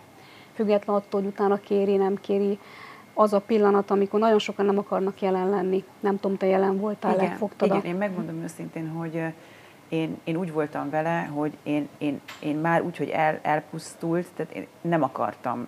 [0.54, 2.58] Független attól, hogy utána kéri, nem kéri,
[3.14, 5.84] az a pillanat, amikor nagyon sokan nem akarnak jelen lenni.
[6.00, 7.84] Nem tudom, te jelen voltál, igen, fogtad Igen, a...
[7.84, 9.22] én megmondom őszintén, hogy
[9.94, 14.52] én, én úgy voltam vele, hogy én, én, én már úgy, hogy el, elpusztult, tehát
[14.52, 15.66] én nem akartam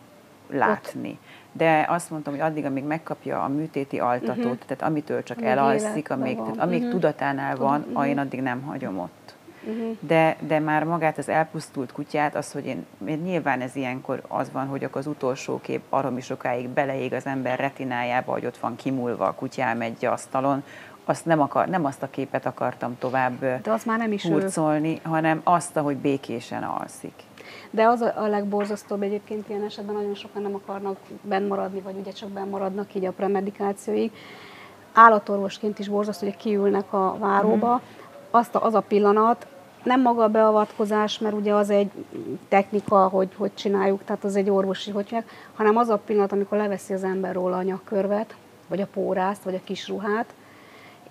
[0.51, 1.11] látni.
[1.11, 1.19] Ott.
[1.53, 4.59] De azt mondtam, hogy addig, amíg megkapja a műtéti altatót, uh-huh.
[4.67, 6.93] tehát amitől csak még elalszik, amíg, tehát, amíg uh-huh.
[6.93, 8.09] tudatánál van, uh-huh.
[8.09, 9.35] én addig nem hagyom ott.
[9.67, 9.97] Uh-huh.
[10.01, 14.51] De, de már magát az elpusztult kutyát, az, hogy én, én nyilván ez ilyenkor az
[14.53, 18.77] van, hogy akkor az utolsó kép aromi sokáig beleég az ember retinájába, hogy ott van
[18.77, 20.65] kimúlva a kutyám egy asztalon,
[21.09, 24.93] azt nem, akar, nem azt a képet akartam tovább De az már nem is hurcolni,
[24.93, 25.09] ő.
[25.09, 27.13] hanem azt, hogy békésen alszik.
[27.71, 31.97] De az a, a legborzasztóbb egyébként ilyen esetben nagyon sokan nem akarnak benn maradni, vagy
[31.97, 34.13] ugye csak benn maradnak így a premedikációig.
[34.93, 37.75] Állatorvosként is borzasztó, hogy kiülnek a váróba.
[37.75, 38.05] Mm.
[38.31, 39.47] Azt a, az a pillanat,
[39.83, 41.91] nem maga a beavatkozás, mert ugye az egy
[42.49, 45.17] technika, hogy, hogy csináljuk, tehát az egy orvosi, hogy
[45.55, 48.35] hanem az a pillanat, amikor leveszi az ember róla a nyakkörvet,
[48.69, 50.35] vagy a pórászt, vagy a kis ruhát,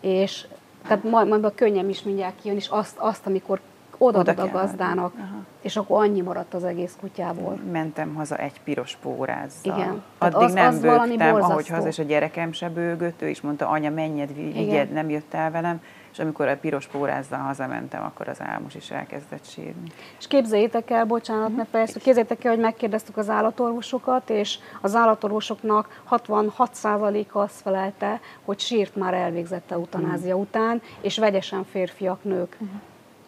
[0.06, 0.46] és
[0.88, 3.60] tehát majd, majd a könnyem is mindjárt kijön, és azt, azt amikor
[3.98, 5.44] odaadod a gazdának, Aha.
[5.62, 7.60] és akkor annyi maradt az egész kutyából.
[7.72, 9.78] Mentem haza egy piros pórázzal.
[9.78, 10.04] Igen.
[10.18, 13.68] Addig az, nem az bőgtem, ahogy haza, és a gyerekem se bőgött, ő is mondta,
[13.68, 15.82] anya, menjed, vigyed, nem jött el velem
[16.16, 19.92] és amikor a piros pórázzal hazamentem, akkor az álmos is elkezdett sírni.
[20.20, 21.58] És képzeljétek el, bocsánat, mm-hmm.
[21.58, 28.60] mert persze, képzeljétek el, hogy megkérdeztük az állatorvosokat, és az állatorvosoknak 66%-a azt felelte, hogy
[28.60, 30.42] sírt már elvégzett eutanázia mm-hmm.
[30.42, 32.58] után, és vegyesen férfiak, nők.
[32.64, 32.76] Mm-hmm.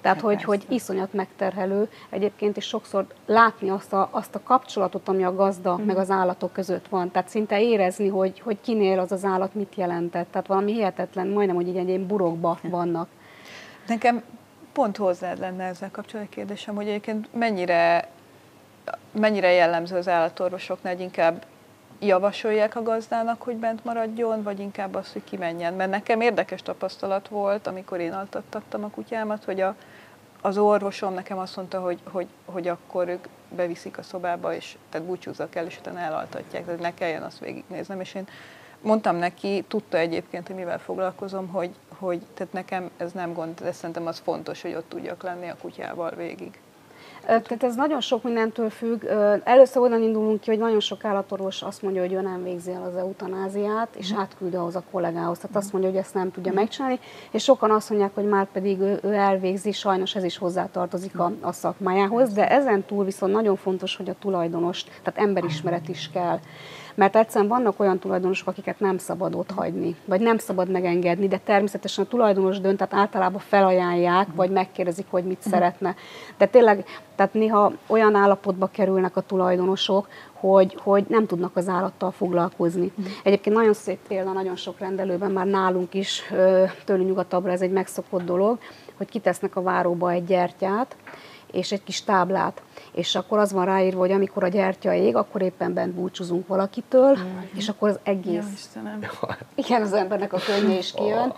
[0.08, 5.24] Tehát, hogy, hogy iszonyat megterhelő egyébként, és sokszor látni azt a, azt a kapcsolatot, ami
[5.24, 5.86] a gazda uh-huh.
[5.86, 7.12] meg az állatok között van.
[7.12, 10.32] Tehát szinte érezni, hogy, hogy kinél az az állat mit jelentett.
[10.32, 13.08] Tehát valami hihetetlen, majdnem, hogy egy burokba vannak.
[13.88, 14.24] Nekem
[14.74, 18.10] pont hozzád lenne ezzel kapcsolatban kérdésem, hogy egyébként mennyire,
[19.12, 21.46] mennyire jellemző az állatorvosoknál, hogy inkább
[22.00, 25.74] javasolják a gazdának, hogy bent maradjon, vagy inkább az, hogy kimenjen.
[25.74, 29.76] Mert nekem érdekes tapasztalat volt, amikor én altattattam a kutyámat, hogy a,
[30.41, 35.08] az orvosom nekem azt mondta, hogy, hogy, hogy akkor ők beviszik a szobába, és tehát
[35.08, 38.00] búcsúzzak el, és utána elaltatják, tehát ne kelljen azt végignéznem.
[38.00, 38.28] És én
[38.82, 43.71] mondtam neki, tudta egyébként, hogy mivel foglalkozom, hogy, hogy tehát nekem ez nem gond, de
[43.71, 46.60] szerintem az fontos, hogy ott tudjak lenni a kutyával végig.
[47.28, 49.06] Tehát ez nagyon sok mindentől függ.
[49.44, 52.84] Először onnan indulunk ki, hogy nagyon sok állatorvos azt mondja, hogy ő nem végzi el
[52.84, 54.18] az eutanáziát, és mm.
[54.18, 55.38] átküld ahhoz a kollégához.
[55.38, 56.56] Tehát azt mondja, hogy ezt nem tudja mm.
[56.56, 57.00] megcsinálni,
[57.32, 61.32] és sokan azt mondják, hogy már pedig ő, ő elvégzi, sajnos ez is hozzátartozik a,
[61.42, 66.40] a szakmájához, de ezen túl viszont nagyon fontos, hogy a tulajdonos, tehát emberismeret is kell
[66.98, 71.38] mert egyszerűen vannak olyan tulajdonosok, akiket nem szabad ott hagyni, vagy nem szabad megengedni, de
[71.38, 75.96] természetesen a tulajdonos dönt, tehát általában felajánlják, vagy megkérdezik, hogy mit szeretne.
[76.38, 82.12] De tényleg, tehát néha olyan állapotba kerülnek a tulajdonosok, hogy, hogy nem tudnak az állattal
[82.12, 82.92] foglalkozni.
[83.24, 86.24] Egyébként nagyon szép példa, nagyon sok rendelőben, már nálunk is
[86.86, 88.58] tőlünk nyugatabbra ez egy megszokott dolog,
[88.98, 90.96] hogy kitesznek a váróba egy gyertyát,
[91.52, 92.62] és egy kis táblát
[92.98, 97.18] és akkor az van ráírva, hogy amikor a gyertya ég, akkor éppen bent búcsúzunk valakitől,
[97.18, 97.40] mm.
[97.56, 98.70] és akkor az egész...
[98.76, 98.98] Ja,
[99.66, 101.34] Igen, az embernek a könnye is kijön.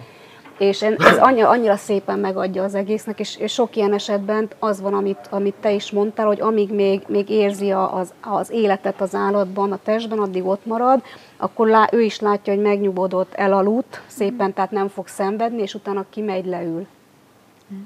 [0.57, 4.93] És ez annyira, annyira szépen megadja az egésznek, és, és sok ilyen esetben az van,
[4.93, 9.71] amit, amit te is mondtál, hogy amíg még, még érzi az, az életet az állatban,
[9.71, 11.01] a testben, addig ott marad,
[11.37, 16.05] akkor lá, ő is látja, hogy megnyugodott, elaludt szépen, tehát nem fog szenvedni, és utána
[16.09, 16.87] kimegy, leül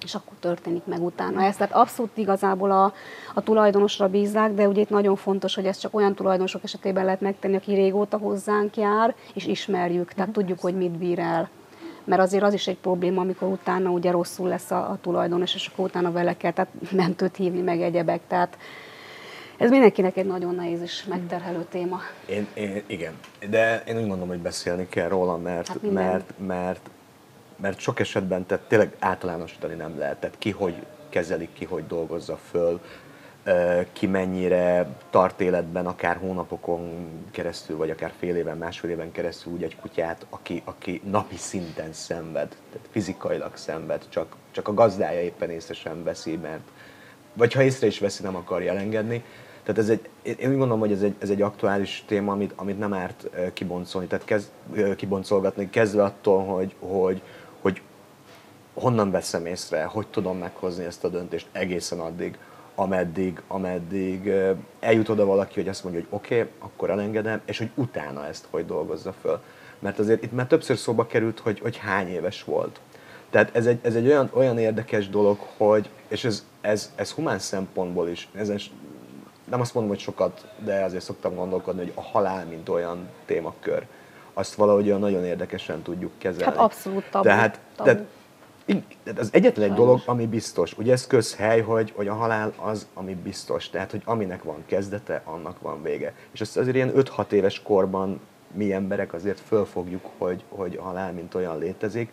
[0.04, 1.56] és akkor történik meg utána ez.
[1.56, 2.94] Tehát abszolút igazából a,
[3.34, 7.22] a tulajdonosra bízzák, de ugye itt nagyon fontos, hogy ezt csak olyan tulajdonosok esetében lehet
[7.22, 11.50] megtenni, aki régóta hozzánk jár, és ismerjük, tehát tudjuk, hogy mit bír el.
[12.04, 15.68] Mert azért az is egy probléma, amikor utána ugye rosszul lesz a, a tulajdonos, és
[15.68, 18.22] akkor utána vele kell tehát mentőt hívni, meg egyebek.
[18.28, 18.58] Tehát
[19.58, 22.00] ez mindenkinek egy nagyon nehéz és megterhelő téma.
[22.26, 23.14] Én, én, igen,
[23.50, 26.90] de én úgy gondolom, hogy beszélni kell róla, mert, hát mert, mert
[27.64, 30.18] mert sok esetben tehát tényleg általánosítani nem lehet.
[30.18, 30.76] Tehát ki hogy
[31.10, 32.82] kezelik, ki hogy dolgozza föl,
[33.94, 39.64] ki mennyire tart életben, akár hónapokon keresztül, vagy akár fél éven, másfél éven keresztül úgy
[39.64, 45.50] egy kutyát, aki, aki napi szinten szenved, tehát fizikailag szenved, csak, csak a gazdája éppen
[45.50, 46.64] észre sem veszi, mert
[47.34, 49.24] vagy ha észre is veszi, nem akarja elengedni.
[49.64, 52.80] Tehát ez egy, én úgy gondolom, hogy ez egy, ez egy aktuális téma, amit, amit
[52.80, 54.48] nem árt kiboncolni, tehát kezd,
[54.96, 57.22] kiboncolgatni, kezdve attól, hogy, hogy,
[58.74, 62.38] honnan veszem észre, hogy tudom meghozni ezt a döntést egészen addig,
[62.76, 64.32] ameddig, ameddig
[64.80, 68.48] eljut oda valaki, hogy azt mondja, hogy oké, okay, akkor elengedem, és hogy utána ezt
[68.50, 69.42] hogy dolgozza föl.
[69.80, 72.80] Mert azért itt már többször szóba került, hogy, hogy hány éves volt.
[73.30, 77.40] Tehát ez egy, ez egy olyan, olyan érdekes dolog, hogy, és ez, ez, ez humán
[77.40, 78.60] szempontból is, ezen
[79.50, 83.86] nem azt mondom, hogy sokat, de azért szoktam gondolkodni, hogy a halál, mint olyan témakör,
[84.34, 86.44] azt valahogy olyan nagyon érdekesen tudjuk kezelni.
[86.44, 87.24] Hát abszolút tabu.
[87.24, 87.90] Tehát, tabu.
[87.90, 88.06] tehát
[89.18, 93.16] az egyetlen egy dolog, ami biztos, ugye ez közhely, hogy, hogy a halál az, ami
[93.16, 96.14] biztos, tehát hogy aminek van kezdete, annak van vége.
[96.32, 98.20] És azt azért ilyen 5-6 éves korban
[98.52, 102.12] mi emberek azért fölfogjuk, hogy, hogy a halál mint olyan létezik,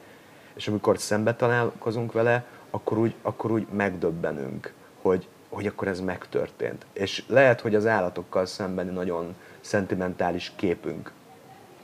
[0.55, 6.87] és amikor szembe találkozunk vele, akkor úgy, akkor úgy megdöbbenünk, hogy, hogy akkor ez megtörtént.
[6.93, 11.13] És lehet, hogy az állatokkal szembeni nagyon szentimentális képünk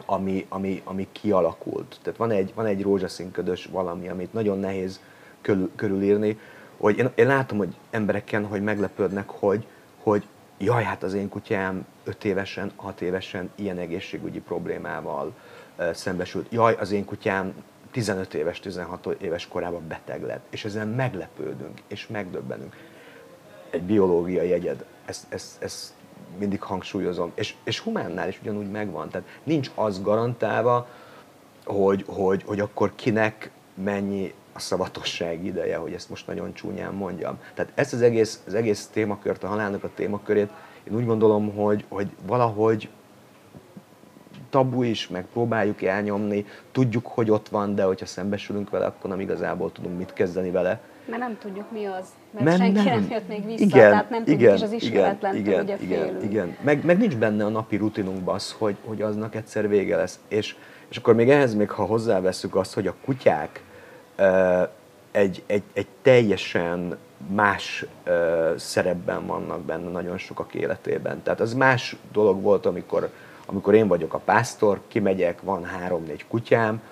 [0.06, 1.98] ami, ami, ami kialakult.
[2.02, 5.00] Tehát van egy, van egy rózsaszínködös valami, amit nagyon nehéz
[5.40, 6.38] körül, körülírni,
[6.76, 9.66] hogy én, én látom, hogy embereken, hogy meglepődnek, hogy,
[10.02, 10.26] hogy
[10.58, 15.34] jaj, hát az én kutyám 5 évesen, 6 évesen ilyen egészségügyi problémával
[15.78, 16.46] uh, szembesült.
[16.50, 17.54] Jaj, az én kutyám
[17.90, 20.46] 15 éves, 16 éves korában beteg lett.
[20.50, 22.76] És ezen meglepődünk, és megdöbbenünk.
[23.70, 25.92] Egy biológiai egyed, ezt, ezt, ezt
[26.38, 27.32] mindig hangsúlyozom.
[27.34, 29.08] És, és humánnál is ugyanúgy megvan.
[29.08, 30.88] Tehát nincs az garantálva,
[31.64, 37.38] hogy, hogy, hogy akkor kinek mennyi a szavatosság ideje, hogy ezt most nagyon csúnyán mondjam.
[37.54, 40.50] Tehát ezt az egész, az egész témakört, a halálnak a témakörét,
[40.88, 42.88] én úgy gondolom, hogy, hogy valahogy
[44.50, 49.20] tabu is, meg próbáljuk elnyomni, tudjuk, hogy ott van, de hogyha szembesülünk vele, akkor nem
[49.20, 50.80] igazából tudunk mit kezdeni vele.
[51.06, 52.84] Mert nem tudjuk mi az, mert nem, senki nem.
[52.84, 56.04] nem jött még vissza, igen, tehát nem igen, tudjuk, és az ismeretlen, igen, ugye igen,
[56.04, 56.22] félünk.
[56.22, 56.56] igen.
[56.60, 60.20] Meg, meg nincs benne a napi rutinunkban az, hogy, hogy aznak egyszer vége lesz.
[60.28, 60.56] És,
[60.88, 63.62] és akkor még ehhez még, ha hozzáveszünk azt, hogy a kutyák
[64.18, 64.68] uh,
[65.16, 66.96] egy, egy, egy teljesen
[67.34, 71.22] más ö, szerepben vannak benne nagyon sokak életében.
[71.22, 73.10] Tehát az más dolog volt, amikor,
[73.46, 76.82] amikor én vagyok a pásztor, kimegyek, van három-négy kutyám,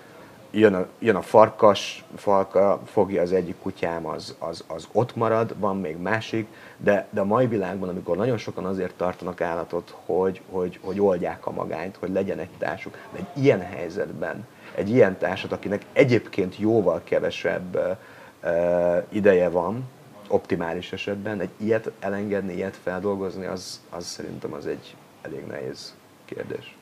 [0.54, 5.58] jön a, jön a farkas, falka fogja az egyik kutyám, az, az, az ott marad,
[5.58, 10.40] van még másik, de, de a mai világban, amikor nagyon sokan azért tartanak állatot, hogy,
[10.50, 15.18] hogy, hogy oldják a magányt, hogy legyen egy társuk, de egy ilyen helyzetben, egy ilyen
[15.18, 17.98] társat, akinek egyébként jóval kevesebb
[18.42, 19.88] uh, ideje van,
[20.28, 26.76] optimális esetben, egy ilyet elengedni, ilyet feldolgozni, az, az szerintem az egy elég nehéz kérdés.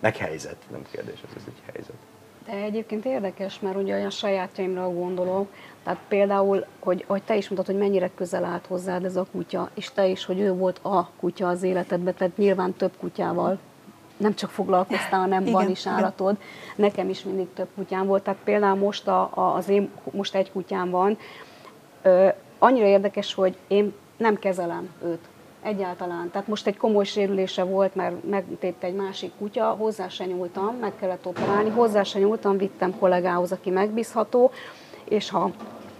[0.00, 1.96] Meg helyzet, nem kérdés, ez egy helyzet.
[2.46, 5.48] De egyébként érdekes, mert ugye olyan sajátjaimra gondolok,
[5.84, 9.70] tehát például, hogy, hogy te is mondtad, hogy mennyire közel állt hozzád ez a kutya,
[9.74, 13.58] és te is, hogy ő volt a kutya az életedben, tehát nyilván több kutyával
[14.16, 16.36] nem csak foglalkoztál, hanem igen, van is állatod.
[16.36, 16.74] Igen.
[16.76, 20.52] Nekem is mindig több kutyám volt, tehát például most, a, a, az én, most egy
[20.52, 21.18] kutyám van.
[22.02, 22.28] Ö,
[22.58, 25.28] annyira érdekes, hogy én nem kezelem őt
[25.64, 26.30] egyáltalán.
[26.30, 30.92] Tehát most egy komoly sérülése volt, mert megtépte egy másik kutya, hozzá se nyúltam, meg
[31.00, 34.50] kellett operálni, hozzá se nyúltam, vittem kollégához, aki megbízható,
[35.04, 35.50] és ha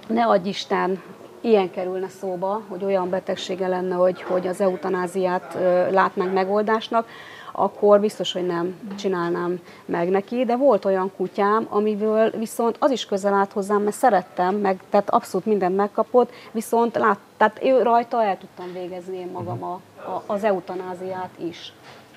[0.08, 1.02] ne adj Isten,
[1.40, 5.56] ilyen kerülne szóba, hogy olyan betegsége lenne, hogy, hogy az eutanáziát
[5.90, 7.08] látnánk megoldásnak,
[7.56, 13.06] akkor biztos, hogy nem csinálnám meg neki, de volt olyan kutyám, amiből viszont az is
[13.06, 18.22] közel állt hozzám, mert szerettem, meg, tehát abszolút mindent megkapott, viszont lát, tehát ő rajta
[18.22, 21.72] el tudtam végezni én magam a, a, az eutanáziát is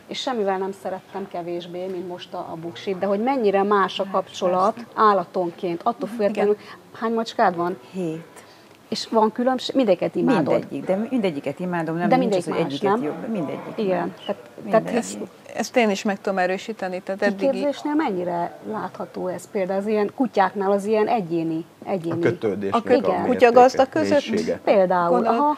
[0.07, 4.05] és semmivel nem szerettem kevésbé, mint most a, a buksit, de hogy mennyire más a
[4.11, 6.57] kapcsolat állatonként, attól függetlenül,
[6.93, 7.79] hány macskád van?
[7.91, 8.46] Hét.
[8.87, 10.59] És van különbség, mindegyiket imádod.
[10.59, 13.03] Mindegyik, de mindegyiket imádom, nem de nincs az, hogy egyiket nem?
[13.03, 13.61] jobb, mindegyik.
[13.75, 14.13] Igen.
[14.25, 15.17] Tehát, tehát ezt,
[15.55, 17.01] ezt én is meg tudom erősíteni.
[17.01, 17.49] Tehát eddigi...
[17.49, 22.15] Kiképzésnél mennyire látható ez például az ilyen kutyáknál az ilyen egyéni, egyéni.
[22.15, 22.71] A kötődés.
[22.71, 24.29] A, kö- a kutyagazda között?
[24.29, 24.59] Mélysége.
[24.63, 25.57] Például, Gondol, aha.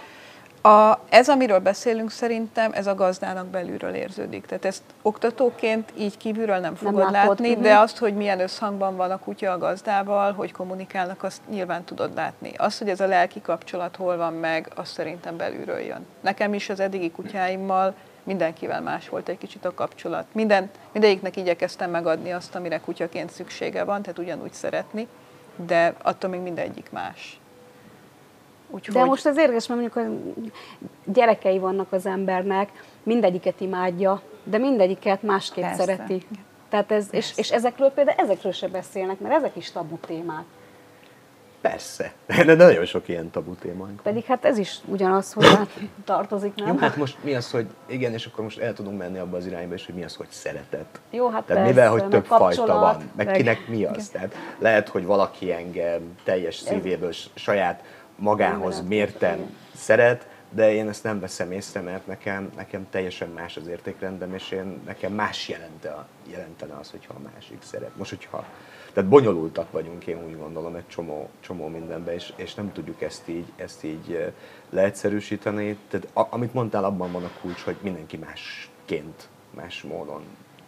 [0.62, 4.46] A, ez, amiről beszélünk szerintem, ez a gazdának belülről érződik.
[4.46, 9.12] Tehát ezt oktatóként így kívülről nem fogod nem látni, de azt, hogy milyen összhangban van
[9.12, 12.52] a kutya a gazdával, hogy kommunikálnak, azt nyilván tudod látni.
[12.58, 16.06] Az, hogy ez a lelki kapcsolat hol van meg, az szerintem belülről jön.
[16.22, 17.94] Nekem is az eddigi kutyáimmal
[18.24, 20.26] mindenkivel más volt egy kicsit a kapcsolat.
[20.32, 25.08] Minden, mindegyiknek igyekeztem megadni azt, amire kutyaként szüksége van, tehát ugyanúgy szeretni,
[25.56, 27.39] de attól még mindegyik más.
[28.70, 28.96] Úgyhogy...
[28.96, 30.22] De most az érdekes, mert mondjuk
[31.06, 32.70] gyerekei vannak az embernek,
[33.04, 35.84] mindegyiket imádja, de mindegyiket másképp Persze.
[35.84, 36.26] szereti.
[36.70, 40.44] Tehát ez, és, és ezekről például ezekről se beszélnek, mert ezek is tabu témák.
[41.62, 42.14] Persze,
[42.46, 44.02] de nagyon sok ilyen tabu témánk.
[44.02, 45.48] Pedig hát ez is ugyanaz, hogy
[46.06, 46.68] tartozik, nem?
[46.68, 49.46] Jó, hát most mi az, hogy igen, és akkor most el tudunk menni abba az
[49.46, 51.00] irányba is, hogy mi az, hogy szeretet.
[51.10, 54.10] Jó, hát Tehát persze, mivel, hogy több fajta van, meg, meg kinek mi az.
[54.10, 57.84] Tehát lehet, hogy valaki engem teljes szívéből, saját
[58.20, 63.68] magához mérten szeret, de én ezt nem veszem észre, mert nekem, nekem teljesen más az
[63.68, 67.98] értékrendem, és én, nekem más jelente, jelentene az, hogyha a másik szeret.
[67.98, 68.46] Most, hogyha,
[68.94, 73.28] tehát bonyolultak vagyunk, én úgy gondolom, egy csomó, csomó mindenben, és, és nem tudjuk ezt
[73.28, 74.34] így, ezt így
[74.70, 75.78] leegyszerűsíteni.
[75.90, 80.22] Tehát a, amit mondtál, abban van a kulcs, hogy mindenki másként, más módon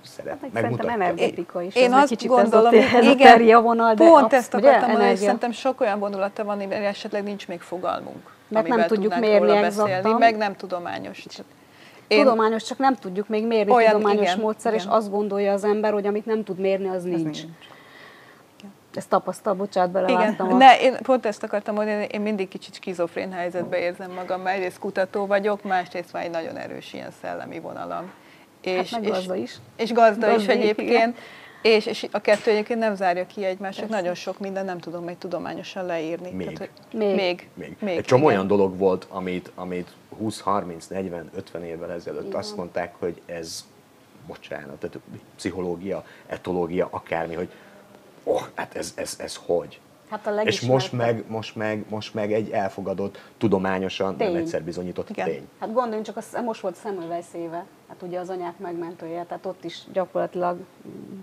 [0.03, 0.91] szeret, hát, megmutatja.
[0.91, 1.75] energetika is.
[1.75, 5.51] Én azt kicsit gondolom, ez a igen, vonal, de pont ezt akartam mondani, hogy szerintem
[5.51, 8.31] sok olyan vonulata van, amivel esetleg nincs még fogalmunk.
[8.47, 11.25] Mert nem tudjuk mérni beszélni, meg nem tudományos.
[12.07, 12.23] Én...
[12.23, 14.85] Tudományos, csak nem tudjuk még mérni olyan, tudományos igen, módszer, igen.
[14.85, 17.23] és azt gondolja az ember, hogy amit nem tud mérni, az nincs.
[17.23, 17.39] nincs.
[18.93, 20.45] Ezt tapasztal, bocsánat, belevágtam.
[20.45, 24.57] Igen, ne, én pont ezt akartam mondani, én mindig kicsit skizofrén helyzetbe érzem magam, mert
[24.57, 28.11] egyrészt kutató vagyok, másrészt már egy nagyon erős ilyen szellemi vonalam.
[28.62, 29.56] És, hát meg gazda is.
[29.76, 31.17] És gazda, gazda is egyébként.
[31.62, 35.04] És, és a kettő egyébként nem zárja ki egymást, csak nagyon sok minden nem tudom
[35.04, 36.32] még tudományosan leírni.
[36.32, 36.45] Még.
[36.45, 37.15] Tehát, hogy még.
[37.15, 37.50] Még.
[37.54, 37.76] még.
[37.80, 37.97] még.
[37.97, 42.39] Egy csomó olyan dolog volt, amit, amit 20, 30, 40, 50 évvel ezelőtt Igen.
[42.39, 43.65] azt mondták, hogy ez,
[44.28, 45.00] bocsánat, tehát
[45.36, 47.50] pszichológia, etológia, akármi, hogy
[48.24, 49.80] oh, hát ez, ez, ez hogy?
[50.12, 54.32] Hát a és most meg, most, meg, most meg egy elfogadott, tudományosan tény.
[54.32, 55.26] nem egyszer bizonyított Igen.
[55.26, 55.47] tény.
[55.59, 59.64] Hát gondoljunk csak, a, most volt Semmelweis éve, hát ugye az anyák megmentője, tehát ott
[59.64, 60.57] is gyakorlatilag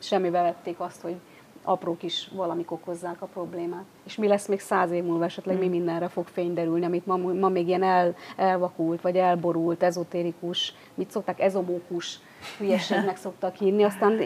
[0.01, 1.14] semmibe vették azt, hogy
[1.62, 3.84] apró kis valamik okozzák a problémát.
[4.05, 5.68] És mi lesz még száz év múlva esetleg, hmm.
[5.68, 10.74] mi mindenre fog fény derülni, amit ma, ma még ilyen el, elvakult, vagy elborult, ezotérikus,
[10.95, 12.20] mit szokták, ezomókus
[12.59, 14.20] hülyeségnek szoktak hinni, aztán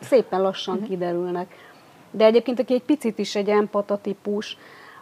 [0.00, 0.86] szépen lassan hmm.
[0.86, 1.54] kiderülnek.
[2.10, 4.56] De egyébként, aki egy picit is egy empata típus,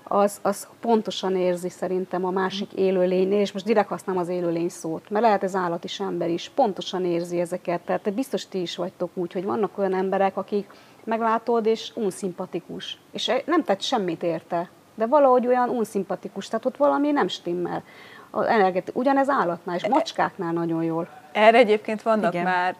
[0.08, 5.10] az, az pontosan érzi szerintem a másik élőlénynél, és most direkt használom az élőlény szót,
[5.10, 7.80] mert lehet ez állat is, ember is, pontosan érzi ezeket.
[7.80, 10.70] Tehát biztos ti is vagytok úgy, hogy vannak olyan emberek, akik
[11.04, 14.68] meglátod, és unszimpatikus, és nem tett semmit érte.
[14.94, 17.82] de valahogy olyan unszimpatikus, tehát ott valami nem stimmel.
[18.92, 21.08] Ugyanez állatnál és macskáknál nagyon jól.
[21.32, 22.44] Erre egyébként vannak Igen.
[22.44, 22.76] már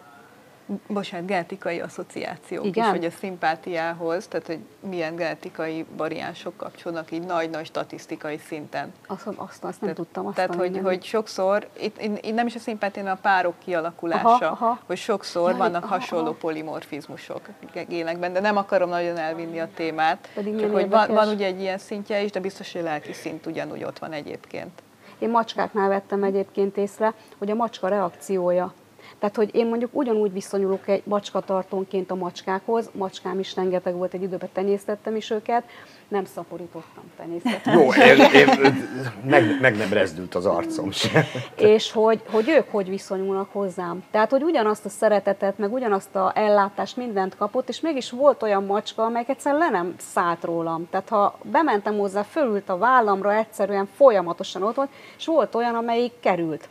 [0.86, 2.84] bocsánat, genetikai asszociációk Igen?
[2.84, 8.92] is, hogy a szimpátiához, tehát hogy milyen genetikai variánsok kapcsolnak így nagy-nagy statisztikai szinten.
[9.06, 10.26] Azt, azt, azt nem tudtam.
[10.26, 14.44] Azt Tehát, hogy, hogy sokszor, itt, itt, nem is a szimpátián, a párok kialakulása, Aha,
[14.44, 14.78] aha.
[14.86, 16.36] hogy sokszor Jaj, vannak aha, hasonló aha.
[16.40, 17.48] polimorfizmusok
[17.88, 20.28] génekben, de nem akarom nagyon elvinni a témát.
[20.34, 23.46] Pedig csak hogy van, van ugye egy ilyen szintje is, de biztos, hogy lelki szint
[23.46, 24.82] ugyanúgy ott van egyébként.
[25.18, 28.74] Én macskáknál vettem egyébként észre, hogy a macska reakciója.
[29.18, 34.22] Tehát, hogy én mondjuk ugyanúgy viszonyulok egy macskatartónként a macskákhoz, macskám is rengeteg volt, egy
[34.22, 35.64] időben tenyésztettem is őket,
[36.08, 37.78] nem szaporítottam, tenyésztettem.
[37.78, 38.48] Jó, én, én,
[39.24, 41.22] meg, meg nem rezdült az arcom sem.
[41.56, 44.04] és hogy, hogy ők hogy viszonyulnak hozzám.
[44.10, 48.64] Tehát, hogy ugyanazt a szeretetet, meg ugyanazt a ellátást, mindent kapott, és mégis volt olyan
[48.64, 50.88] macska, amelyik egyszerűen le nem szállt rólam.
[50.90, 56.12] Tehát, ha bementem hozzá, fölült a vállamra, egyszerűen folyamatosan ott volt, és volt olyan, amelyik
[56.20, 56.68] került.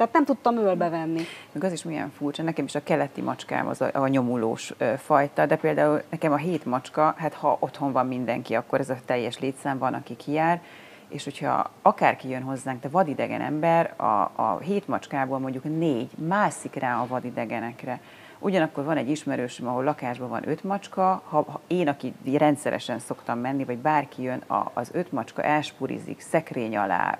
[0.00, 1.22] Tehát nem tudtam ölbe venni.
[1.52, 5.46] Meg az is milyen furcsa, nekem is a keleti macskám az a, a nyomulós fajta,
[5.46, 9.38] de például nekem a hét macska, hát ha otthon van mindenki, akkor ez a teljes
[9.38, 10.62] létszám van, aki kijár,
[11.08, 16.74] és hogyha akárki jön hozzánk, de vadidegen ember, a, a hét macskából mondjuk négy mászik
[16.74, 18.00] rá a vadidegenekre.
[18.38, 23.38] Ugyanakkor van egy ismerősöm, ahol lakásban van öt macska, ha, ha én, aki rendszeresen szoktam
[23.38, 27.18] menni, vagy bárki jön, a, az öt macska elspurizik, szekrény alá,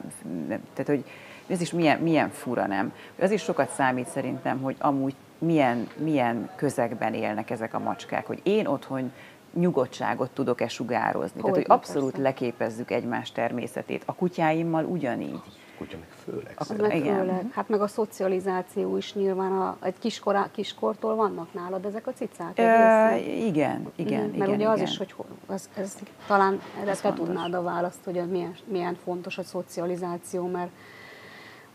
[0.49, 1.05] tehát hogy
[1.51, 2.93] ez is milyen, milyen fura, nem?
[3.21, 8.41] Az is sokat számít szerintem, hogy amúgy milyen, milyen közegben élnek ezek a macskák, hogy
[8.43, 9.13] én otthon
[9.55, 11.41] nyugodtságot tudok-e sugározni.
[11.41, 12.23] Tehát, hogy abszolút persze.
[12.23, 14.03] leképezzük egymás természetét.
[14.07, 15.41] A kutyáimmal ugyanígy.
[15.79, 16.53] Kutya meg főleg.
[16.57, 17.17] Az Az meg Igen.
[17.19, 22.13] főleg, hát meg a szocializáció is nyilván a, egy kiskorá, kiskortól vannak nálad ezek a
[22.13, 22.63] cicák Ö,
[23.17, 24.31] igen, igen, Mhm, igen.
[24.37, 24.89] Mert ugye az igen.
[24.91, 25.97] is, hogy ho- az, ez,
[26.27, 27.27] talán erre te fontos.
[27.27, 30.71] tudnád a választ, hogy milyen, milyen fontos a szocializáció, mert a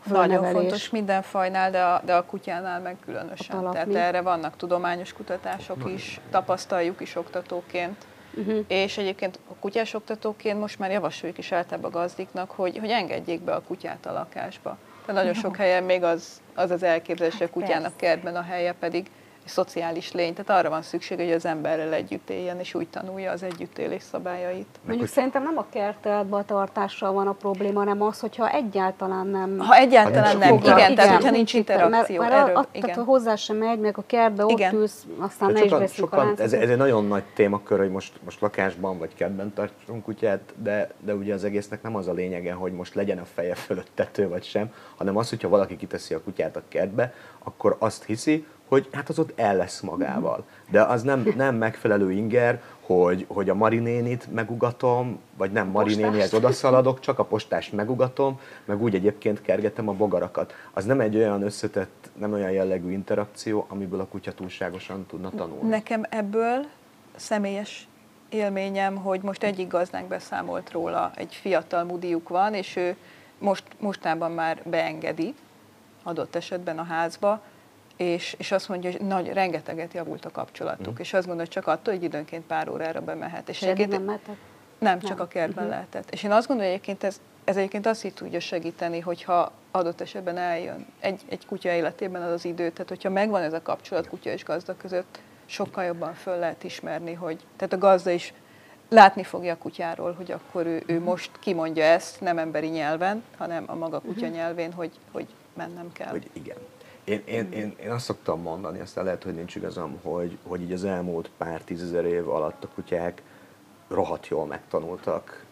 [0.08, 3.70] Nagyon fontos minden fajnál, de a, de a kutyánál meg különösen.
[3.70, 8.04] Tehát erre vannak tudományos kutatások is, tapasztaljuk is oktatóként.
[8.34, 8.64] Uh-huh.
[8.68, 13.40] És egyébként a kutyás oktatóként most már javasoljuk is általában a gazdiknak, hogy, hogy engedjék
[13.40, 14.76] be a kutyát a lakásba.
[15.06, 17.96] Tehát nagyon sok helyen még az az, az elképzelés, hogy a kutyának persze.
[17.96, 19.10] kertben a helye pedig
[19.48, 20.34] szociális lény.
[20.34, 24.66] Tehát arra van szükség, hogy az emberrel együtt éljen, és úgy tanulja az együttélés szabályait.
[24.86, 29.58] Mondjuk szerintem nem a kerteletben a tartással van a probléma, hanem az, hogyha egyáltalán nem...
[29.58, 30.94] Ha egyáltalán nem, igen, foglalkozás.
[30.94, 32.94] tehát hogyha nincs interakció, mert, mert erről, a, tehát, igen.
[32.94, 34.74] ha hozzá sem megy, meg a kertbe ott Igen.
[34.74, 37.90] ülsz, aztán De ne is sokan, a sokan, ez, ez egy nagyon nagy témakör, hogy
[37.90, 42.12] most, most lakásban vagy kertben tartsunk kutyát, de, de ugye az egésznek nem az a
[42.12, 46.14] lényege, hogy most legyen a feje fölött tető vagy sem, hanem az, hogyha valaki kiteszi
[46.14, 50.44] a kutyát a kertbe, akkor azt hiszi, hogy hát az ott el lesz magával.
[50.70, 57.00] De az nem, nem megfelelő inger, hogy, hogy a Marinénit megugatom, vagy nem Marinénihez odaszaladok,
[57.00, 60.54] csak a postást megugatom, meg úgy egyébként kergetem a bogarakat.
[60.72, 65.68] Az nem egy olyan összetett, nem olyan jellegű interakció, amiből a kutya túlságosan tudna tanulni.
[65.68, 66.66] Nekem ebből
[67.16, 67.88] személyes
[68.28, 72.96] élményem, hogy most egyik gazdánk beszámolt róla, egy fiatal mudiuk van, és ő
[73.38, 75.34] most, mostában már beengedi,
[76.02, 77.42] adott esetben a házba,
[77.96, 81.00] és, és azt mondja, hogy nagy, rengeteget javult a kapcsolatuk, Mhm.
[81.00, 83.48] és azt gondolja, csak attól, hogy időnként pár órára bemehet.
[83.48, 84.20] És És egyébként- nem
[84.78, 85.20] nem, csak Nem.
[85.20, 85.72] a kertben Mhm.
[85.72, 86.10] lehetett.
[86.10, 90.00] És én azt gondolom, hogy egyébként ez, ez egyébként azt így tudja segíteni, hogyha adott
[90.00, 94.08] esetben eljön egy, egy kutya életében az az idő, tehát hogyha megvan ez a kapcsolat
[94.08, 98.32] kutya és gazda között, sokkal jobban föl lehet ismerni, hogy tehát a gazda is
[98.88, 103.64] látni fogja a kutyáról, hogy akkor ő, ő most kimondja ezt, nem emberi nyelven, hanem
[103.66, 106.10] a maga kutya nyelvén, hogy, hogy mennem kell.
[106.10, 106.56] Hogy igen.
[107.06, 110.72] Én, én, én, én azt szoktam mondani, aztán lehet, hogy nincs igazam, hogy, hogy így
[110.72, 113.22] az elmúlt pár tízezer év alatt a kutyák
[113.88, 115.44] rohadt jól megtanultak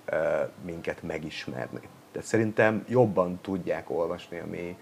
[0.65, 1.89] minket megismerni.
[2.13, 4.77] Tehát szerintem jobban tudják olvasni a mi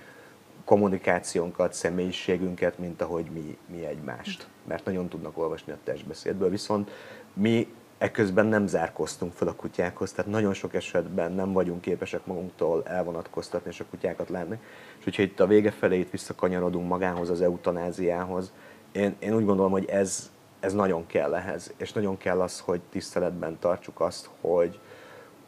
[0.64, 4.48] kommunikációnkat, személyiségünket, mint ahogy mi, mi egymást.
[4.64, 6.90] Mert nagyon tudnak olvasni a testbeszédből, viszont
[7.32, 12.82] mi ekközben nem zárkoztunk fel a kutyákhoz, tehát nagyon sok esetben nem vagyunk képesek magunktól
[12.86, 14.58] elvonatkoztatni és a kutyákat látni.
[14.98, 18.52] És hogyha itt a vége felé itt visszakanyarodunk magához, az eutanáziához,
[18.92, 20.30] én, én úgy gondolom, hogy ez,
[20.60, 24.78] ez nagyon kell ehhez, és nagyon kell az, hogy tiszteletben tartsuk azt, hogy,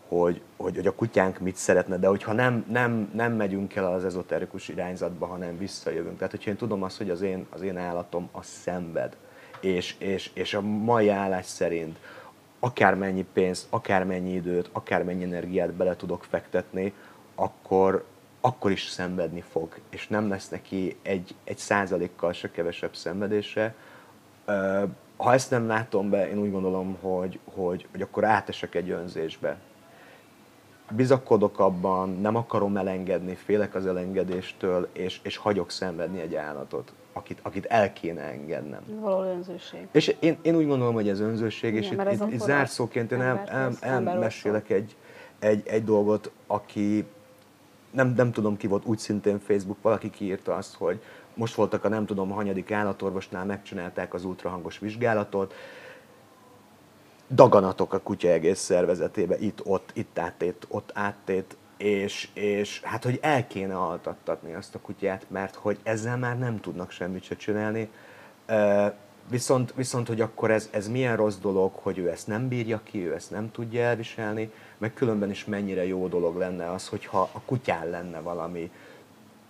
[0.09, 4.05] hogy, hogy, hogy a kutyánk mit szeretne, de hogyha nem, nem, nem megyünk el az
[4.05, 6.17] ezoterikus irányzatba, hanem visszajövünk.
[6.17, 9.17] Tehát, hogyha én tudom azt, hogy az én, az én állatom az szenved,
[9.61, 11.99] és, és, és a mai állás szerint
[12.65, 16.93] akármennyi pénzt, akármennyi időt, akármennyi energiát bele tudok fektetni,
[17.35, 18.05] akkor,
[18.41, 23.75] akkor is szenvedni fog, és nem lesz neki egy, egy százalékkal se kevesebb szenvedése.
[25.17, 29.57] Ha ezt nem látom be, én úgy gondolom, hogy, hogy, hogy akkor átesek egy önzésbe.
[30.91, 37.39] bizakodok abban, nem akarom elengedni, félek az elengedéstől, és, és hagyok szenvedni egy állatot, akit,
[37.43, 38.81] akit el kéne engednem.
[39.01, 39.89] Való önzőség.
[39.93, 42.47] És én, én úgy gondolom, hogy ez önzőség, és Igen, itt, ez itt, itt amikor
[42.47, 44.97] zárszóként én el, el, elmesélek egy,
[45.39, 47.05] egy, egy dolgot, aki
[47.91, 51.03] nem, nem tudom ki volt, úgy szintén Facebook, valaki kiírta azt, hogy
[51.35, 55.55] most voltak a nem tudom hanyadik állatorvosnál, megcsinálták az ultrahangos vizsgálatot,
[57.31, 63.19] daganatok a kutya egész szervezetébe, itt, ott, itt áttét, ott áttét, és, és hát, hogy
[63.23, 67.91] el kéne altattatni azt a kutyát, mert hogy ezzel már nem tudnak semmit se csinálni.
[69.31, 73.07] Viszont, viszont hogy akkor ez, ez milyen rossz dolog, hogy ő ezt nem bírja ki,
[73.07, 77.41] ő ezt nem tudja elviselni, meg különben is mennyire jó dolog lenne az, hogyha a
[77.45, 78.71] kutyán lenne valami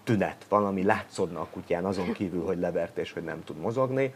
[0.04, 4.14] tünet, valami látszódna a kutyán, azon kívül, hogy levert és hogy nem tud mozogni.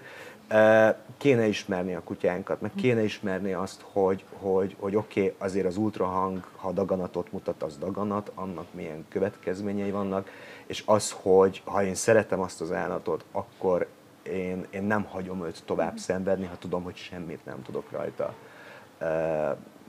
[1.17, 5.77] Kéne ismerni a kutyánkat, meg kéne ismerni azt, hogy, hogy, hogy oké, okay, azért az
[5.77, 10.31] ultrahang, ha daganatot mutat, az daganat, annak milyen következményei vannak,
[10.67, 13.87] és az, hogy ha én szeretem azt az állatot, akkor
[14.23, 18.35] én, én nem hagyom őt tovább szenvedni, ha tudom, hogy semmit nem tudok rajta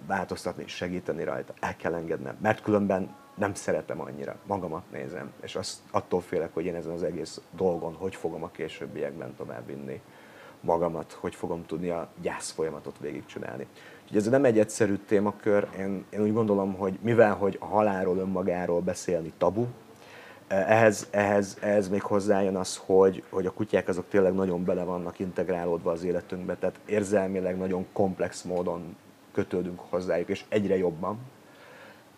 [0.08, 1.54] változtatni, segíteni rajta.
[1.60, 6.66] El kell engednem, mert különben nem szeretem annyira, magamat nézem, és azt, attól félek, hogy
[6.66, 10.02] én ezen az egész dolgon hogy fogom a későbbiekben tovább vinni
[10.62, 13.68] magamat, hogy fogom tudni a gyász folyamatot végigcsinálni.
[14.04, 18.18] Úgyhogy ez nem egy egyszerű témakör, én, én úgy gondolom, hogy mivel hogy a halálról
[18.18, 19.66] önmagáról beszélni tabu,
[20.48, 25.20] ehhez, ehhez, ehhez még hozzájön az, hogy, hogy a kutyák azok tényleg nagyon bele vannak
[25.20, 28.96] integrálódva az életünkbe, tehát érzelmileg nagyon komplex módon
[29.32, 31.20] kötődünk hozzájuk, és egyre jobban.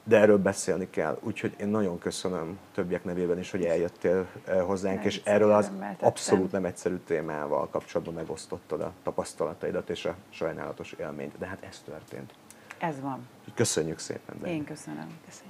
[0.03, 1.17] De erről beszélni kell.
[1.21, 5.71] Úgyhogy én nagyon köszönöm többiek nevében is, hogy eljöttél eh, hozzánk, Nem, és erről az
[5.99, 11.37] abszolút nem egyszerű témával kapcsolatban megosztottad a tapasztalataidat és a sajnálatos élményt.
[11.37, 12.33] De hát ez történt.
[12.77, 13.27] Ez van.
[13.55, 14.35] Köszönjük szépen.
[14.39, 14.53] Dani.
[14.53, 15.19] Én köszönöm.
[15.25, 15.49] Köszönjük.